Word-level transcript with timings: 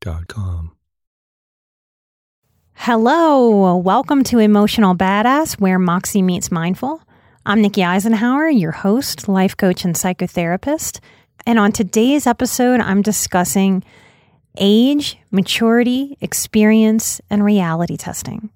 calmhistory.com 0.00 0.72
Hello, 2.74 3.76
welcome 3.76 4.22
to 4.24 4.38
Emotional 4.38 4.94
Badass, 4.94 5.60
where 5.60 5.80
Moxie 5.80 6.22
meets 6.22 6.52
mindful. 6.52 7.02
I'm 7.44 7.60
Nikki 7.60 7.80
Eisenhauer, 7.80 8.56
your 8.56 8.70
host, 8.70 9.28
life 9.28 9.56
coach, 9.56 9.84
and 9.84 9.96
psychotherapist. 9.96 11.00
And 11.44 11.58
on 11.58 11.72
today's 11.72 12.26
episode, 12.26 12.80
I'm 12.80 13.02
discussing 13.02 13.82
age, 14.58 15.18
maturity, 15.32 16.16
experience, 16.20 17.20
and 17.28 17.44
reality 17.44 17.96
testing. 17.96 18.50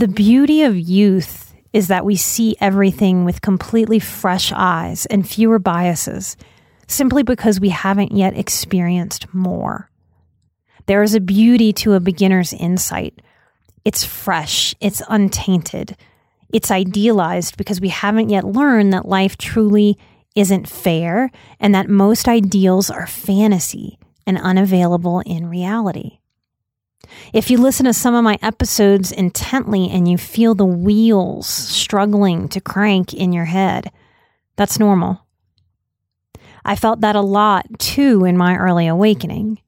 The 0.00 0.08
beauty 0.08 0.62
of 0.62 0.78
youth 0.78 1.54
is 1.74 1.88
that 1.88 2.06
we 2.06 2.16
see 2.16 2.56
everything 2.58 3.26
with 3.26 3.42
completely 3.42 3.98
fresh 3.98 4.50
eyes 4.50 5.04
and 5.04 5.28
fewer 5.28 5.58
biases, 5.58 6.38
simply 6.86 7.22
because 7.22 7.60
we 7.60 7.68
haven't 7.68 8.12
yet 8.12 8.34
experienced 8.34 9.26
more. 9.34 9.90
There 10.86 11.02
is 11.02 11.14
a 11.14 11.20
beauty 11.20 11.74
to 11.74 11.92
a 11.92 12.00
beginner's 12.00 12.54
insight. 12.54 13.20
It's 13.84 14.02
fresh, 14.02 14.74
it's 14.80 15.02
untainted, 15.06 15.98
it's 16.50 16.70
idealized 16.70 17.58
because 17.58 17.78
we 17.78 17.90
haven't 17.90 18.30
yet 18.30 18.46
learned 18.46 18.94
that 18.94 19.06
life 19.06 19.36
truly 19.36 19.98
isn't 20.34 20.66
fair 20.66 21.30
and 21.60 21.74
that 21.74 21.90
most 21.90 22.26
ideals 22.26 22.88
are 22.88 23.06
fantasy 23.06 23.98
and 24.26 24.38
unavailable 24.38 25.20
in 25.26 25.50
reality. 25.50 26.20
If 27.32 27.50
you 27.50 27.58
listen 27.58 27.86
to 27.86 27.92
some 27.92 28.14
of 28.14 28.24
my 28.24 28.38
episodes 28.42 29.12
intently 29.12 29.88
and 29.90 30.08
you 30.08 30.18
feel 30.18 30.54
the 30.54 30.64
wheels 30.64 31.46
struggling 31.46 32.48
to 32.48 32.60
crank 32.60 33.14
in 33.14 33.32
your 33.32 33.46
head, 33.46 33.90
that's 34.56 34.78
normal. 34.78 35.26
I 36.64 36.76
felt 36.76 37.00
that 37.00 37.16
a 37.16 37.20
lot 37.20 37.66
too 37.78 38.24
in 38.24 38.36
my 38.36 38.56
early 38.56 38.86
awakening. 38.86 39.60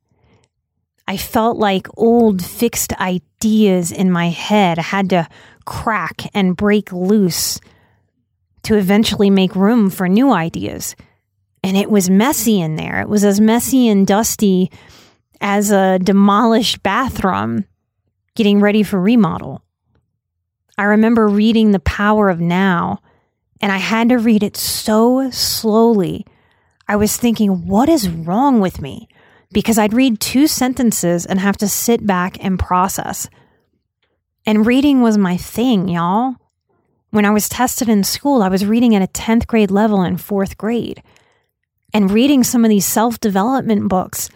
I 1.06 1.16
felt 1.16 1.56
like 1.56 1.87
old 1.97 2.44
fixed 2.44 2.93
ideas 2.94 3.91
in 3.91 4.10
my 4.10 4.28
head 4.28 4.78
had 4.78 5.10
to 5.10 5.28
crack 5.64 6.31
and 6.34 6.56
break 6.56 6.93
loose 6.93 7.60
to 8.64 8.76
eventually 8.76 9.31
make 9.31 9.56
room 9.56 9.91
for 9.91 10.09
new 10.09 10.32
ideas. 10.32 10.94
And 11.64 11.76
it 11.76 11.91
was 11.91 12.10
messy 12.10 12.60
in 12.60 12.76
there. 12.76 13.00
It 13.00 13.09
was 13.09 13.25
as 13.25 13.41
messy 13.41 13.88
and 13.88 14.06
dusty 14.06 14.70
as 15.42 15.72
a 15.72 15.98
demolished 15.98 16.82
bathroom 16.82 17.66
getting 18.34 18.60
ready 18.60 18.82
for 18.82 18.98
remodel. 18.98 19.62
I 20.78 20.84
remember 20.84 21.28
reading 21.28 21.72
The 21.72 21.80
Power 21.80 22.30
of 22.30 22.41
Now, 22.41 23.00
and 23.60 23.70
I 23.70 23.76
had 23.76 24.08
to 24.08 24.16
read 24.16 24.42
it 24.42 24.56
so 24.56 25.31
slowly. 25.31 26.25
I 26.88 26.97
was 26.97 27.16
thinking, 27.16 27.66
what 27.66 27.88
is 27.88 28.08
wrong 28.08 28.60
with 28.60 28.81
me? 28.81 29.08
Because 29.52 29.78
I'd 29.78 29.92
read 29.92 30.20
two 30.20 30.47
sentences 30.47 31.26
and 31.26 31.38
have 31.38 31.58
to 31.58 31.69
sit 31.69 32.06
back 32.06 32.42
and 32.42 32.58
process. 32.58 33.28
And 34.47 34.66
reading 34.66 35.02
was 35.02 35.19
my 35.19 35.36
thing, 35.36 35.88
y'all. 35.88 36.36
When 37.10 37.26
I 37.26 37.31
was 37.31 37.48
tested 37.48 37.88
in 37.88 38.04
school, 38.04 38.42
I 38.42 38.48
was 38.48 38.64
reading 38.64 38.94
at 38.94 39.02
a 39.02 39.12
10th 39.12 39.47
grade 39.47 39.70
level 39.70 40.02
in 40.02 40.16
fourth 40.16 40.56
grade. 40.56 41.02
And 41.92 42.10
reading 42.10 42.42
some 42.42 42.64
of 42.64 42.70
these 42.70 42.86
self 42.86 43.20
development 43.20 43.88
books 43.88 44.31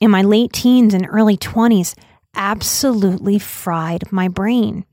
in 0.00 0.10
my 0.10 0.22
late 0.22 0.52
teens 0.52 0.94
and 0.94 1.06
early 1.10 1.36
20s 1.36 1.94
absolutely 2.34 3.38
fried 3.38 4.10
my 4.12 4.28
brain. 4.28 4.84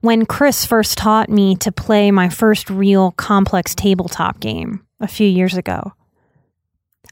When 0.00 0.26
Chris 0.26 0.66
first 0.66 0.98
taught 0.98 1.30
me 1.30 1.54
to 1.56 1.70
play 1.70 2.10
my 2.10 2.28
first 2.28 2.68
real 2.68 3.12
complex 3.12 3.74
tabletop 3.74 4.40
game 4.40 4.84
a 5.00 5.06
few 5.06 5.26
years 5.26 5.56
ago, 5.56 5.92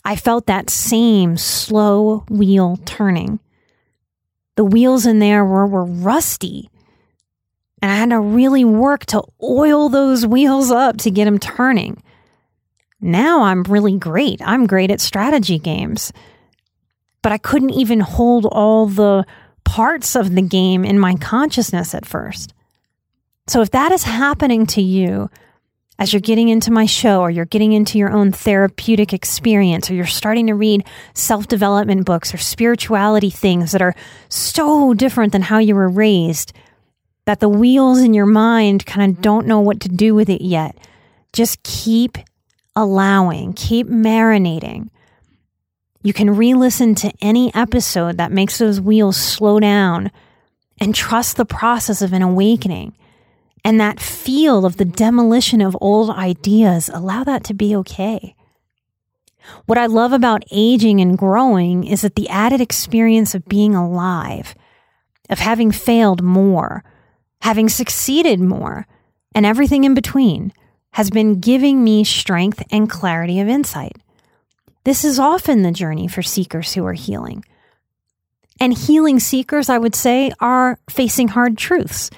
I 0.04 0.16
felt 0.16 0.46
that 0.46 0.70
same 0.70 1.36
slow 1.36 2.24
wheel 2.28 2.78
turning. 2.84 3.38
The 4.56 4.64
wheels 4.64 5.06
in 5.06 5.20
there 5.20 5.44
were, 5.44 5.66
were 5.66 5.84
rusty, 5.84 6.68
and 7.80 7.90
I 7.90 7.94
had 7.94 8.10
to 8.10 8.20
really 8.20 8.64
work 8.64 9.06
to 9.06 9.22
oil 9.42 9.88
those 9.88 10.26
wheels 10.26 10.70
up 10.70 10.96
to 10.98 11.10
get 11.10 11.26
them 11.26 11.38
turning. 11.38 12.02
Now 13.00 13.44
I'm 13.44 13.62
really 13.62 13.96
great. 13.96 14.42
I'm 14.44 14.66
great 14.66 14.90
at 14.90 15.00
strategy 15.00 15.58
games 15.58 16.12
but 17.22 17.32
I 17.32 17.38
couldn't 17.38 17.70
even 17.70 18.00
hold 18.00 18.46
all 18.46 18.86
the 18.86 19.24
parts 19.64 20.16
of 20.16 20.34
the 20.34 20.42
game 20.42 20.84
in 20.84 20.98
my 20.98 21.14
consciousness 21.14 21.94
at 21.94 22.06
first. 22.06 22.54
So 23.46 23.60
if 23.62 23.70
that 23.72 23.92
is 23.92 24.04
happening 24.04 24.66
to 24.66 24.82
you 24.82 25.30
as 25.98 26.12
you're 26.12 26.20
getting 26.20 26.48
into 26.48 26.72
my 26.72 26.86
show 26.86 27.20
or 27.20 27.30
you're 27.30 27.44
getting 27.44 27.72
into 27.72 27.98
your 27.98 28.10
own 28.10 28.32
therapeutic 28.32 29.12
experience 29.12 29.90
or 29.90 29.94
you're 29.94 30.06
starting 30.06 30.46
to 30.46 30.54
read 30.54 30.84
self 31.14 31.46
development 31.46 32.06
books 32.06 32.32
or 32.32 32.38
spirituality 32.38 33.28
things 33.28 33.72
that 33.72 33.82
are 33.82 33.94
so 34.28 34.94
different 34.94 35.32
than 35.32 35.42
how 35.42 35.58
you 35.58 35.74
were 35.74 35.88
raised, 35.90 36.52
that 37.26 37.40
the 37.40 37.48
wheels 37.48 37.98
in 38.00 38.14
your 38.14 38.26
mind 38.26 38.86
kind 38.86 39.10
of 39.10 39.14
mm-hmm. 39.16 39.22
don't 39.22 39.46
know 39.46 39.60
what 39.60 39.80
to 39.80 39.88
do 39.88 40.14
with 40.14 40.30
it 40.30 40.42
yet, 40.42 40.76
just 41.32 41.62
keep 41.62 42.16
allowing, 42.74 43.52
keep 43.52 43.86
marinating 43.86 44.88
you 46.02 46.12
can 46.12 46.34
re 46.34 46.54
listen 46.54 46.94
to 46.96 47.12
any 47.20 47.54
episode 47.54 48.16
that 48.16 48.32
makes 48.32 48.58
those 48.58 48.80
wheels 48.80 49.16
slow 49.16 49.60
down 49.60 50.10
and 50.80 50.94
trust 50.94 51.36
the 51.36 51.44
process 51.44 52.00
of 52.00 52.12
an 52.12 52.22
awakening. 52.22 52.96
And 53.62 53.78
that 53.78 54.00
feel 54.00 54.64
of 54.64 54.78
the 54.78 54.86
demolition 54.86 55.60
of 55.60 55.76
old 55.82 56.10
ideas, 56.10 56.88
allow 56.88 57.24
that 57.24 57.44
to 57.44 57.54
be 57.54 57.76
okay. 57.76 58.34
What 59.66 59.76
I 59.76 59.86
love 59.86 60.12
about 60.12 60.44
aging 60.50 61.00
and 61.00 61.18
growing 61.18 61.84
is 61.84 62.00
that 62.00 62.14
the 62.14 62.28
added 62.30 62.62
experience 62.62 63.34
of 63.34 63.48
being 63.48 63.74
alive, 63.74 64.54
of 65.28 65.38
having 65.38 65.70
failed 65.70 66.22
more, 66.22 66.84
having 67.42 67.68
succeeded 67.68 68.40
more, 68.40 68.86
and 69.34 69.44
everything 69.44 69.84
in 69.84 69.92
between 69.92 70.52
has 70.92 71.10
been 71.10 71.40
giving 71.40 71.84
me 71.84 72.04
strength 72.04 72.62
and 72.70 72.88
clarity 72.88 73.40
of 73.40 73.48
insight. 73.48 73.96
This 74.84 75.04
is 75.04 75.18
often 75.18 75.62
the 75.62 75.72
journey 75.72 76.08
for 76.08 76.22
seekers 76.22 76.72
who 76.72 76.86
are 76.86 76.94
healing. 76.94 77.44
And 78.58 78.76
healing 78.76 79.20
seekers, 79.20 79.68
I 79.68 79.78
would 79.78 79.94
say, 79.94 80.32
are 80.40 80.78
facing 80.88 81.28
hard 81.28 81.58
truths, 81.58 82.10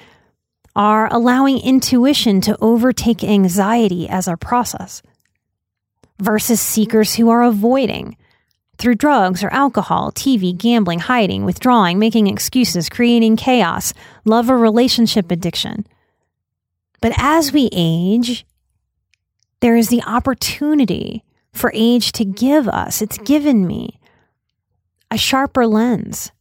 are 0.75 1.07
allowing 1.13 1.59
intuition 1.59 2.41
to 2.41 2.57
overtake 2.61 3.23
anxiety 3.23 4.07
as 4.09 4.27
our 4.27 4.37
process, 4.37 5.01
versus 6.19 6.61
seekers 6.61 7.15
who 7.15 7.29
are 7.29 7.43
avoiding 7.43 8.17
through 8.77 8.95
drugs 8.95 9.43
or 9.43 9.49
alcohol, 9.49 10.11
TV, 10.11 10.57
gambling, 10.57 10.99
hiding, 10.99 11.45
withdrawing, 11.45 11.99
making 11.99 12.27
excuses, 12.27 12.89
creating 12.89 13.35
chaos, 13.35 13.93
love 14.25 14.49
or 14.49 14.57
relationship 14.57 15.31
addiction. 15.31 15.85
But 17.01 17.13
as 17.17 17.51
we 17.51 17.69
age, 17.71 18.45
there 19.59 19.75
is 19.75 19.89
the 19.89 20.01
opportunity 20.03 21.23
for 21.53 21.71
age 21.73 22.11
to 22.13 22.25
give 22.25 22.67
us, 22.67 23.01
it's 23.01 23.17
mm-hmm. 23.17 23.25
given 23.25 23.67
me 23.67 23.99
a 25.09 25.17
sharper 25.17 25.65
lens 25.67 26.31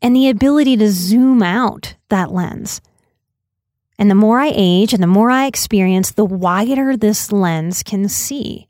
and 0.00 0.16
the 0.16 0.28
ability 0.28 0.76
to 0.78 0.90
zoom 0.90 1.42
out 1.42 1.94
that 2.08 2.32
lens. 2.32 2.80
And 3.98 4.10
the 4.10 4.14
more 4.14 4.40
I 4.40 4.52
age 4.54 4.92
and 4.92 5.02
the 5.02 5.06
more 5.06 5.30
I 5.30 5.46
experience, 5.46 6.10
the 6.10 6.24
wider 6.24 6.96
this 6.96 7.30
lens 7.30 7.82
can 7.82 8.08
see 8.08 8.68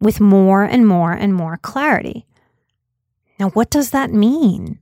with 0.00 0.20
more 0.20 0.64
and 0.64 0.86
more 0.86 1.12
and 1.12 1.34
more 1.34 1.58
clarity. 1.58 2.26
Now, 3.38 3.50
what 3.50 3.70
does 3.70 3.90
that 3.90 4.10
mean? 4.10 4.78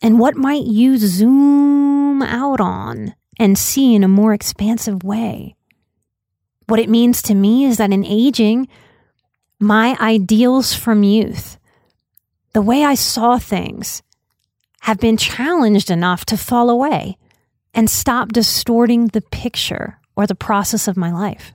And 0.00 0.18
what 0.18 0.36
might 0.36 0.64
you 0.64 0.98
zoom 0.98 2.22
out 2.22 2.60
on 2.60 3.14
and 3.38 3.58
see 3.58 3.94
in 3.94 4.04
a 4.04 4.08
more 4.08 4.32
expansive 4.32 5.02
way? 5.02 5.56
What 6.66 6.80
it 6.80 6.88
means 6.88 7.22
to 7.22 7.34
me 7.34 7.64
is 7.64 7.76
that 7.78 7.92
in 7.92 8.04
aging, 8.04 8.68
my 9.60 9.96
ideals 10.00 10.74
from 10.74 11.02
youth, 11.02 11.58
the 12.52 12.62
way 12.62 12.84
I 12.84 12.94
saw 12.94 13.38
things, 13.38 14.02
have 14.80 14.98
been 14.98 15.16
challenged 15.16 15.90
enough 15.90 16.24
to 16.26 16.36
fall 16.36 16.70
away 16.70 17.16
and 17.72 17.88
stop 17.88 18.32
distorting 18.32 19.08
the 19.08 19.22
picture 19.22 19.98
or 20.16 20.26
the 20.26 20.34
process 20.34 20.86
of 20.86 20.96
my 20.96 21.10
life. 21.10 21.54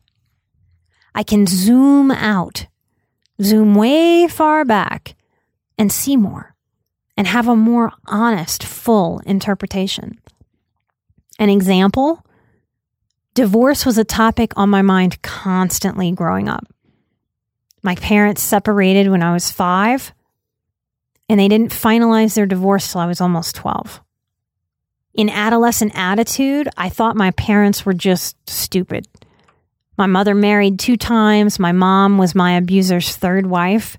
I 1.16 1.24
can 1.24 1.46
zoom 1.48 2.12
out, 2.12 2.68
zoom 3.42 3.76
way 3.76 4.28
far 4.28 4.66
back, 4.66 5.16
and 5.78 5.92
see 5.92 6.18
more 6.18 6.56
and 7.20 7.28
have 7.28 7.48
a 7.48 7.56
more 7.56 7.92
honest, 8.08 8.64
full 8.64 9.20
interpretation. 9.26 10.20
An 11.38 11.50
example 11.50 12.26
divorce 13.40 13.86
was 13.86 13.98
a 13.98 14.04
topic 14.04 14.52
on 14.58 14.70
my 14.70 14.82
mind 14.82 15.22
constantly 15.22 16.12
growing 16.12 16.50
up. 16.50 16.66
My 17.82 17.96
parents 17.96 18.42
separated 18.42 19.10
when 19.10 19.24
I 19.24 19.32
was 19.32 19.50
five, 19.50 20.14
and 21.30 21.40
they 21.40 21.48
didn't 21.48 21.72
finalize 21.72 22.36
their 22.36 22.46
divorce 22.46 22.92
till 22.92 23.00
I 23.00 23.06
was 23.06 23.22
almost 23.22 23.56
12. 23.56 24.02
In 25.14 25.30
adolescent 25.30 25.94
attitude, 25.96 26.68
I 26.76 26.90
thought 26.90 27.16
my 27.16 27.32
parents 27.32 27.86
were 27.86 27.94
just 27.94 28.36
stupid. 28.50 29.08
My 29.98 30.06
mother 30.06 30.36
married 30.36 30.78
two 30.78 30.98
times. 30.98 31.60
My 31.60 31.72
mom 31.72 32.18
was 32.18 32.36
my 32.36 32.58
abuser's 32.58 33.16
third 33.16 33.46
wife. 33.46 33.98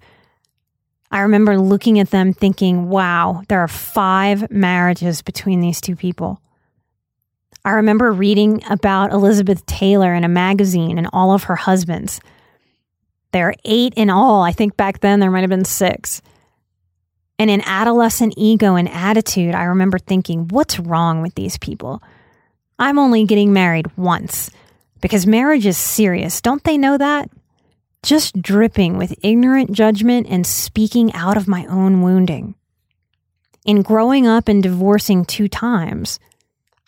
I 1.10 1.20
remember 1.20 1.58
looking 1.58 1.98
at 1.98 2.10
them 2.10 2.34
thinking, 2.34 2.90
wow, 2.90 3.40
there 3.48 3.60
are 3.60 3.68
five 3.68 4.50
marriages 4.50 5.22
between 5.22 5.60
these 5.60 5.80
two 5.80 5.96
people. 5.96 6.42
I 7.64 7.72
remember 7.72 8.12
reading 8.12 8.62
about 8.70 9.12
Elizabeth 9.12 9.64
Taylor 9.66 10.14
in 10.14 10.24
a 10.24 10.28
magazine 10.28 10.96
and 10.96 11.08
all 11.12 11.32
of 11.32 11.44
her 11.44 11.56
husbands. 11.56 12.20
There 13.32 13.48
are 13.48 13.54
eight 13.64 13.94
in 13.96 14.10
all. 14.10 14.42
I 14.42 14.52
think 14.52 14.76
back 14.76 15.00
then 15.00 15.20
there 15.20 15.30
might 15.30 15.42
have 15.42 15.50
been 15.50 15.64
six. 15.64 16.22
And 17.38 17.50
in 17.50 17.62
adolescent 17.62 18.34
ego 18.36 18.76
and 18.76 18.88
attitude, 18.88 19.54
I 19.54 19.64
remember 19.64 19.98
thinking, 19.98 20.48
what's 20.48 20.78
wrong 20.78 21.22
with 21.22 21.34
these 21.34 21.58
people? 21.58 22.02
I'm 22.78 22.98
only 22.98 23.24
getting 23.24 23.52
married 23.52 23.94
once 23.96 24.50
because 25.00 25.26
marriage 25.26 25.66
is 25.66 25.76
serious. 25.76 26.40
Don't 26.40 26.64
they 26.64 26.78
know 26.78 26.96
that? 26.96 27.30
Just 28.02 28.40
dripping 28.40 28.96
with 28.96 29.18
ignorant 29.22 29.72
judgment 29.72 30.26
and 30.30 30.46
speaking 30.46 31.12
out 31.12 31.36
of 31.36 31.46
my 31.48 31.66
own 31.66 32.02
wounding. 32.02 32.54
In 33.66 33.82
growing 33.82 34.26
up 34.26 34.48
and 34.48 34.62
divorcing 34.62 35.26
two 35.26 35.46
times, 35.46 36.18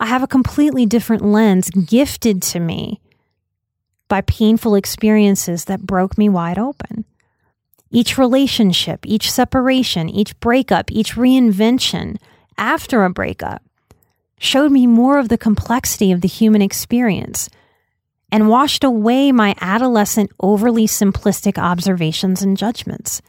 I 0.02 0.06
have 0.06 0.24
a 0.24 0.26
completely 0.26 0.84
different 0.84 1.24
lens 1.24 1.70
gifted 1.70 2.42
to 2.42 2.58
me 2.58 3.00
by 4.08 4.20
painful 4.22 4.74
experiences 4.74 5.66
that 5.66 5.86
broke 5.86 6.18
me 6.18 6.28
wide 6.28 6.58
open. 6.58 7.04
Each 7.88 8.18
relationship, 8.18 9.06
each 9.06 9.30
separation, 9.30 10.08
each 10.08 10.38
breakup, 10.40 10.90
each 10.90 11.14
reinvention 11.14 12.16
after 12.58 13.04
a 13.04 13.10
breakup 13.10 13.62
showed 14.40 14.72
me 14.72 14.88
more 14.88 15.20
of 15.20 15.28
the 15.28 15.38
complexity 15.38 16.10
of 16.10 16.20
the 16.20 16.26
human 16.26 16.62
experience 16.62 17.48
and 18.32 18.48
washed 18.48 18.82
away 18.82 19.30
my 19.30 19.54
adolescent, 19.60 20.32
overly 20.40 20.88
simplistic 20.88 21.58
observations 21.58 22.42
and 22.42 22.56
judgments. 22.56 23.22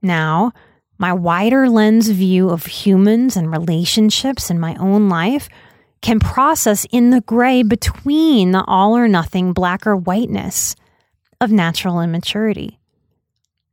Now, 0.00 0.52
my 0.98 1.12
wider 1.12 1.68
lens 1.68 2.08
view 2.08 2.50
of 2.50 2.66
humans 2.66 3.36
and 3.36 3.50
relationships 3.50 4.50
in 4.50 4.58
my 4.58 4.74
own 4.76 5.08
life 5.08 5.48
can 6.02 6.20
process 6.20 6.86
in 6.90 7.10
the 7.10 7.20
gray 7.22 7.62
between 7.62 8.52
the 8.52 8.64
all 8.66 8.96
or 8.96 9.08
nothing 9.08 9.52
black 9.52 9.86
or 9.86 9.96
whiteness 9.96 10.76
of 11.40 11.50
natural 11.50 12.00
immaturity 12.00 12.78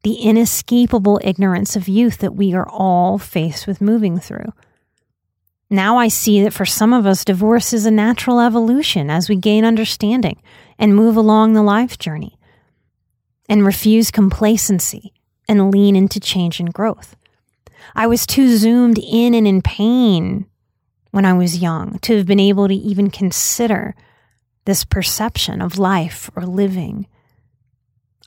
the 0.04 0.16
inescapable 0.16 1.20
ignorance 1.24 1.76
of 1.76 1.88
youth 1.88 2.20
that 2.20 2.36
we 2.36 2.54
are 2.54 2.68
all 2.68 3.18
faced 3.18 3.66
with 3.66 3.82
moving 3.82 4.20
through. 4.20 4.54
Now 5.70 5.98
I 5.98 6.10
see 6.10 6.44
that 6.44 6.54
for 6.54 6.66
some 6.66 6.94
of 6.94 7.08
us, 7.08 7.26
divorce 7.26 7.74
is 7.74 7.86
a 7.86 7.92
natural 7.92 8.40
evolution 8.40 9.10
as 9.10 9.28
we 9.28 9.38
gain 9.38 9.66
understanding 9.66 10.42
and 10.78 10.96
move 10.96 11.18
along 11.18 11.54
the 11.54 11.64
life 11.64 11.98
journey 11.98 12.38
and 13.50 13.66
refuse 13.66 14.12
complacency 14.12 15.14
and 15.48 15.72
lean 15.72 15.96
into 15.96 16.20
change 16.20 16.60
and 16.60 16.74
growth. 16.74 17.16
I 17.96 18.08
was 18.08 18.26
too 18.26 18.58
zoomed 18.58 18.98
in 19.00 19.34
and 19.34 19.48
in 19.48 19.62
pain 19.62 20.46
when 21.12 21.26
I 21.26 21.34
was 21.34 21.60
young 21.60 22.00
to 22.00 22.18
have 22.18 22.26
been 22.26 22.40
able 22.40 22.68
to 22.68 22.74
even 22.74 23.10
consider 23.10 23.96
this 24.66 24.86
perception 24.86 25.62
of 25.62 25.78
life 25.78 26.30
or 26.36 26.44
living. 26.44 27.08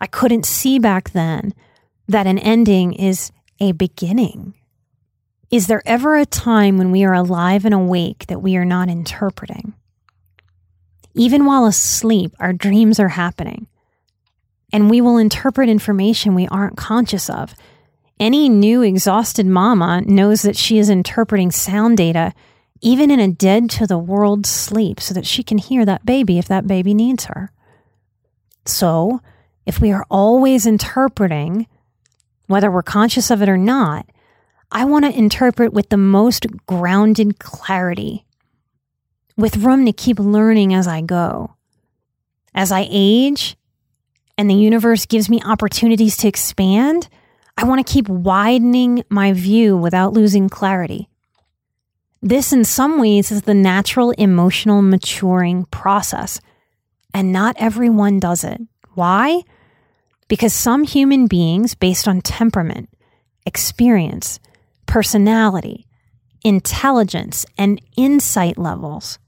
I 0.00 0.06
couldn't 0.06 0.46
see 0.46 0.78
back 0.78 1.10
then 1.10 1.54
that 2.06 2.26
an 2.26 2.38
ending 2.38 2.92
is 2.92 3.32
a 3.58 3.72
beginning. 3.72 4.54
Is 5.50 5.66
there 5.66 5.82
ever 5.86 6.16
a 6.16 6.26
time 6.26 6.76
when 6.76 6.90
we 6.90 7.04
are 7.04 7.14
alive 7.14 7.64
and 7.64 7.74
awake 7.74 8.26
that 8.26 8.42
we 8.42 8.56
are 8.56 8.64
not 8.64 8.88
interpreting? 8.88 9.74
Even 11.14 11.46
while 11.46 11.64
asleep, 11.64 12.34
our 12.38 12.52
dreams 12.52 13.00
are 13.00 13.08
happening, 13.08 13.66
and 14.72 14.90
we 14.90 15.00
will 15.00 15.16
interpret 15.16 15.68
information 15.68 16.34
we 16.34 16.48
aren't 16.48 16.76
conscious 16.76 17.30
of. 17.30 17.54
Any 18.18 18.48
new 18.48 18.82
exhausted 18.82 19.46
mama 19.46 20.02
knows 20.06 20.42
that 20.42 20.56
she 20.56 20.78
is 20.78 20.88
interpreting 20.88 21.50
sound 21.50 21.96
data 21.96 22.32
even 22.80 23.10
in 23.10 23.20
a 23.20 23.28
dead 23.28 23.70
to 23.70 23.86
the 23.86 23.98
world 23.98 24.46
sleep 24.46 25.00
so 25.00 25.14
that 25.14 25.26
she 25.26 25.42
can 25.42 25.58
hear 25.58 25.84
that 25.84 26.04
baby 26.04 26.38
if 26.38 26.48
that 26.48 26.66
baby 26.66 26.94
needs 26.94 27.24
her. 27.26 27.50
So, 28.64 29.20
if 29.64 29.80
we 29.80 29.92
are 29.92 30.06
always 30.10 30.66
interpreting, 30.66 31.66
whether 32.46 32.70
we're 32.70 32.82
conscious 32.82 33.30
of 33.30 33.42
it 33.42 33.48
or 33.48 33.56
not, 33.56 34.06
I 34.70 34.84
want 34.84 35.04
to 35.04 35.16
interpret 35.16 35.72
with 35.72 35.88
the 35.88 35.96
most 35.96 36.46
grounded 36.66 37.38
clarity, 37.38 38.26
with 39.36 39.58
room 39.58 39.86
to 39.86 39.92
keep 39.92 40.18
learning 40.18 40.74
as 40.74 40.86
I 40.86 41.00
go. 41.00 41.54
As 42.54 42.72
I 42.72 42.86
age 42.90 43.56
and 44.38 44.50
the 44.50 44.54
universe 44.54 45.06
gives 45.06 45.28
me 45.28 45.40
opportunities 45.44 46.16
to 46.18 46.28
expand, 46.28 47.08
I 47.56 47.64
want 47.64 47.86
to 47.86 47.92
keep 47.92 48.08
widening 48.08 49.02
my 49.08 49.32
view 49.32 49.76
without 49.76 50.12
losing 50.12 50.48
clarity. 50.48 51.08
This, 52.22 52.52
in 52.52 52.64
some 52.64 53.00
ways, 53.00 53.30
is 53.30 53.42
the 53.42 53.54
natural 53.54 54.10
emotional 54.12 54.82
maturing 54.82 55.64
process, 55.66 56.40
and 57.14 57.32
not 57.32 57.56
everyone 57.58 58.20
does 58.20 58.44
it. 58.44 58.60
Why? 58.94 59.42
Because 60.28 60.52
some 60.52 60.82
human 60.82 61.28
beings, 61.28 61.74
based 61.74 62.08
on 62.08 62.20
temperament, 62.20 62.90
experience, 63.46 64.40
personality, 64.86 65.86
intelligence, 66.42 67.46
and 67.56 67.80
insight 67.96 68.58
levels, 68.58 69.18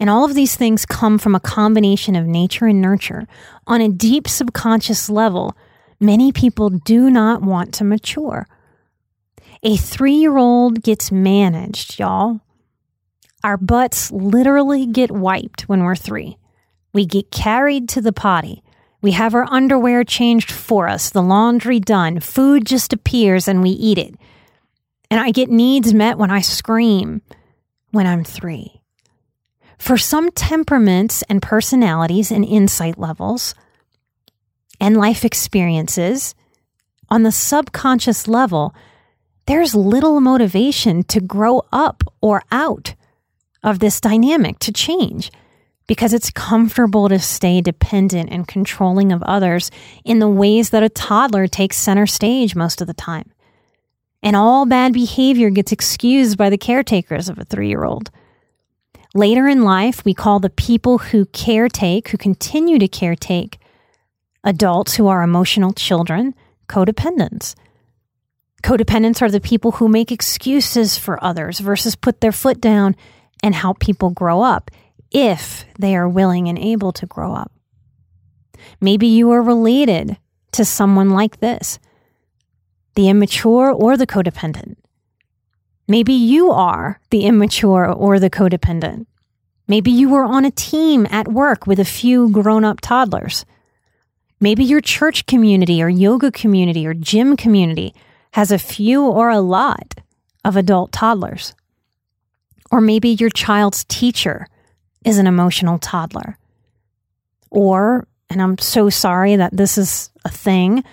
and 0.00 0.08
all 0.08 0.24
of 0.24 0.34
these 0.34 0.56
things 0.56 0.86
come 0.86 1.18
from 1.18 1.34
a 1.34 1.40
combination 1.40 2.16
of 2.16 2.26
nature 2.26 2.66
and 2.66 2.80
nurture. 2.80 3.28
On 3.66 3.82
a 3.82 3.88
deep 3.88 4.26
subconscious 4.26 5.10
level, 5.10 5.54
many 6.00 6.32
people 6.32 6.70
do 6.70 7.10
not 7.10 7.42
want 7.42 7.74
to 7.74 7.84
mature. 7.84 8.48
A 9.62 9.76
three 9.76 10.14
year 10.14 10.38
old 10.38 10.82
gets 10.82 11.12
managed, 11.12 11.98
y'all. 11.98 12.40
Our 13.44 13.58
butts 13.58 14.10
literally 14.10 14.86
get 14.86 15.10
wiped 15.10 15.68
when 15.68 15.84
we're 15.84 15.96
three. 15.96 16.38
We 16.94 17.04
get 17.04 17.30
carried 17.30 17.88
to 17.90 18.00
the 18.00 18.12
potty. 18.12 18.62
We 19.02 19.12
have 19.12 19.34
our 19.34 19.46
underwear 19.50 20.02
changed 20.04 20.50
for 20.50 20.88
us, 20.88 21.10
the 21.10 21.22
laundry 21.22 21.80
done, 21.80 22.20
food 22.20 22.66
just 22.66 22.92
appears 22.92 23.48
and 23.48 23.62
we 23.62 23.70
eat 23.70 23.98
it. 23.98 24.14
And 25.10 25.20
I 25.20 25.30
get 25.30 25.50
needs 25.50 25.92
met 25.92 26.18
when 26.18 26.30
I 26.30 26.40
scream 26.40 27.22
when 27.90 28.06
I'm 28.06 28.24
three. 28.24 28.79
For 29.80 29.96
some 29.96 30.30
temperaments 30.32 31.22
and 31.22 31.40
personalities 31.40 32.30
and 32.30 32.44
insight 32.44 32.98
levels 32.98 33.54
and 34.78 34.94
life 34.94 35.24
experiences, 35.24 36.34
on 37.08 37.22
the 37.22 37.32
subconscious 37.32 38.28
level, 38.28 38.74
there's 39.46 39.74
little 39.74 40.20
motivation 40.20 41.02
to 41.04 41.20
grow 41.20 41.62
up 41.72 42.04
or 42.20 42.42
out 42.52 42.94
of 43.62 43.78
this 43.78 44.02
dynamic 44.02 44.58
to 44.60 44.70
change 44.70 45.32
because 45.86 46.12
it's 46.12 46.30
comfortable 46.30 47.08
to 47.08 47.18
stay 47.18 47.62
dependent 47.62 48.30
and 48.30 48.46
controlling 48.46 49.10
of 49.10 49.22
others 49.22 49.70
in 50.04 50.18
the 50.18 50.28
ways 50.28 50.70
that 50.70 50.82
a 50.82 50.90
toddler 50.90 51.46
takes 51.46 51.78
center 51.78 52.06
stage 52.06 52.54
most 52.54 52.82
of 52.82 52.86
the 52.86 52.94
time. 52.94 53.32
And 54.22 54.36
all 54.36 54.66
bad 54.66 54.92
behavior 54.92 55.48
gets 55.48 55.72
excused 55.72 56.36
by 56.36 56.50
the 56.50 56.58
caretakers 56.58 57.30
of 57.30 57.38
a 57.38 57.44
three 57.44 57.68
year 57.68 57.84
old. 57.84 58.10
Later 59.14 59.48
in 59.48 59.62
life, 59.62 60.04
we 60.04 60.14
call 60.14 60.38
the 60.38 60.50
people 60.50 60.98
who 60.98 61.24
caretake, 61.26 62.08
who 62.08 62.16
continue 62.16 62.78
to 62.78 62.86
caretake, 62.86 63.56
adults 64.44 64.94
who 64.94 65.08
are 65.08 65.22
emotional 65.22 65.72
children, 65.72 66.34
codependents. 66.68 67.54
Codependents 68.62 69.20
are 69.20 69.30
the 69.30 69.40
people 69.40 69.72
who 69.72 69.88
make 69.88 70.12
excuses 70.12 70.96
for 70.96 71.22
others 71.24 71.58
versus 71.58 71.96
put 71.96 72.20
their 72.20 72.30
foot 72.30 72.60
down 72.60 72.94
and 73.42 73.54
help 73.54 73.80
people 73.80 74.10
grow 74.10 74.42
up 74.42 74.70
if 75.10 75.64
they 75.78 75.96
are 75.96 76.08
willing 76.08 76.48
and 76.48 76.58
able 76.58 76.92
to 76.92 77.06
grow 77.06 77.34
up. 77.34 77.50
Maybe 78.80 79.06
you 79.08 79.30
are 79.30 79.42
related 79.42 80.18
to 80.52 80.64
someone 80.64 81.10
like 81.10 81.40
this 81.40 81.78
the 82.96 83.08
immature 83.08 83.70
or 83.70 83.96
the 83.96 84.06
codependent. 84.06 84.76
Maybe 85.90 86.12
you 86.12 86.52
are 86.52 87.00
the 87.10 87.24
immature 87.24 87.84
or 87.84 88.20
the 88.20 88.30
codependent. 88.30 89.06
Maybe 89.66 89.90
you 89.90 90.08
were 90.08 90.22
on 90.22 90.44
a 90.44 90.52
team 90.52 91.04
at 91.10 91.26
work 91.26 91.66
with 91.66 91.80
a 91.80 91.84
few 91.84 92.30
grown 92.30 92.64
up 92.64 92.80
toddlers. 92.80 93.44
Maybe 94.38 94.62
your 94.62 94.80
church 94.80 95.26
community 95.26 95.82
or 95.82 95.88
yoga 95.88 96.30
community 96.30 96.86
or 96.86 96.94
gym 96.94 97.36
community 97.36 97.92
has 98.34 98.52
a 98.52 98.58
few 98.58 99.04
or 99.04 99.30
a 99.30 99.40
lot 99.40 99.96
of 100.44 100.56
adult 100.56 100.92
toddlers. 100.92 101.56
Or 102.70 102.80
maybe 102.80 103.08
your 103.08 103.30
child's 103.30 103.82
teacher 103.82 104.46
is 105.04 105.18
an 105.18 105.26
emotional 105.26 105.80
toddler. 105.80 106.38
Or, 107.50 108.06
and 108.30 108.40
I'm 108.40 108.58
so 108.58 108.90
sorry 108.90 109.34
that 109.34 109.56
this 109.56 109.76
is 109.76 110.10
a 110.24 110.28
thing, 110.30 110.84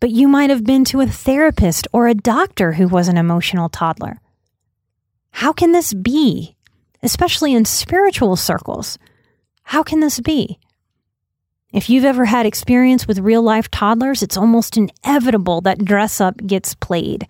but 0.00 0.10
you 0.10 0.26
might 0.26 0.50
have 0.50 0.64
been 0.64 0.84
to 0.86 1.00
a 1.00 1.06
therapist 1.06 1.86
or 1.92 2.08
a 2.08 2.14
doctor 2.14 2.72
who 2.72 2.88
was 2.88 3.06
an 3.08 3.16
emotional 3.16 3.68
toddler. 3.68 4.18
How 5.30 5.52
can 5.52 5.72
this 5.72 5.94
be? 5.94 6.56
Especially 7.02 7.54
in 7.54 7.64
spiritual 7.64 8.36
circles. 8.36 8.98
How 9.62 9.82
can 9.82 10.00
this 10.00 10.18
be? 10.20 10.58
If 11.72 11.88
you've 11.88 12.04
ever 12.04 12.24
had 12.24 12.46
experience 12.46 13.06
with 13.06 13.20
real 13.20 13.42
life 13.42 13.70
toddlers, 13.70 14.22
it's 14.22 14.36
almost 14.36 14.76
inevitable 14.76 15.60
that 15.60 15.84
dress 15.84 16.20
up 16.20 16.44
gets 16.44 16.74
played. 16.74 17.28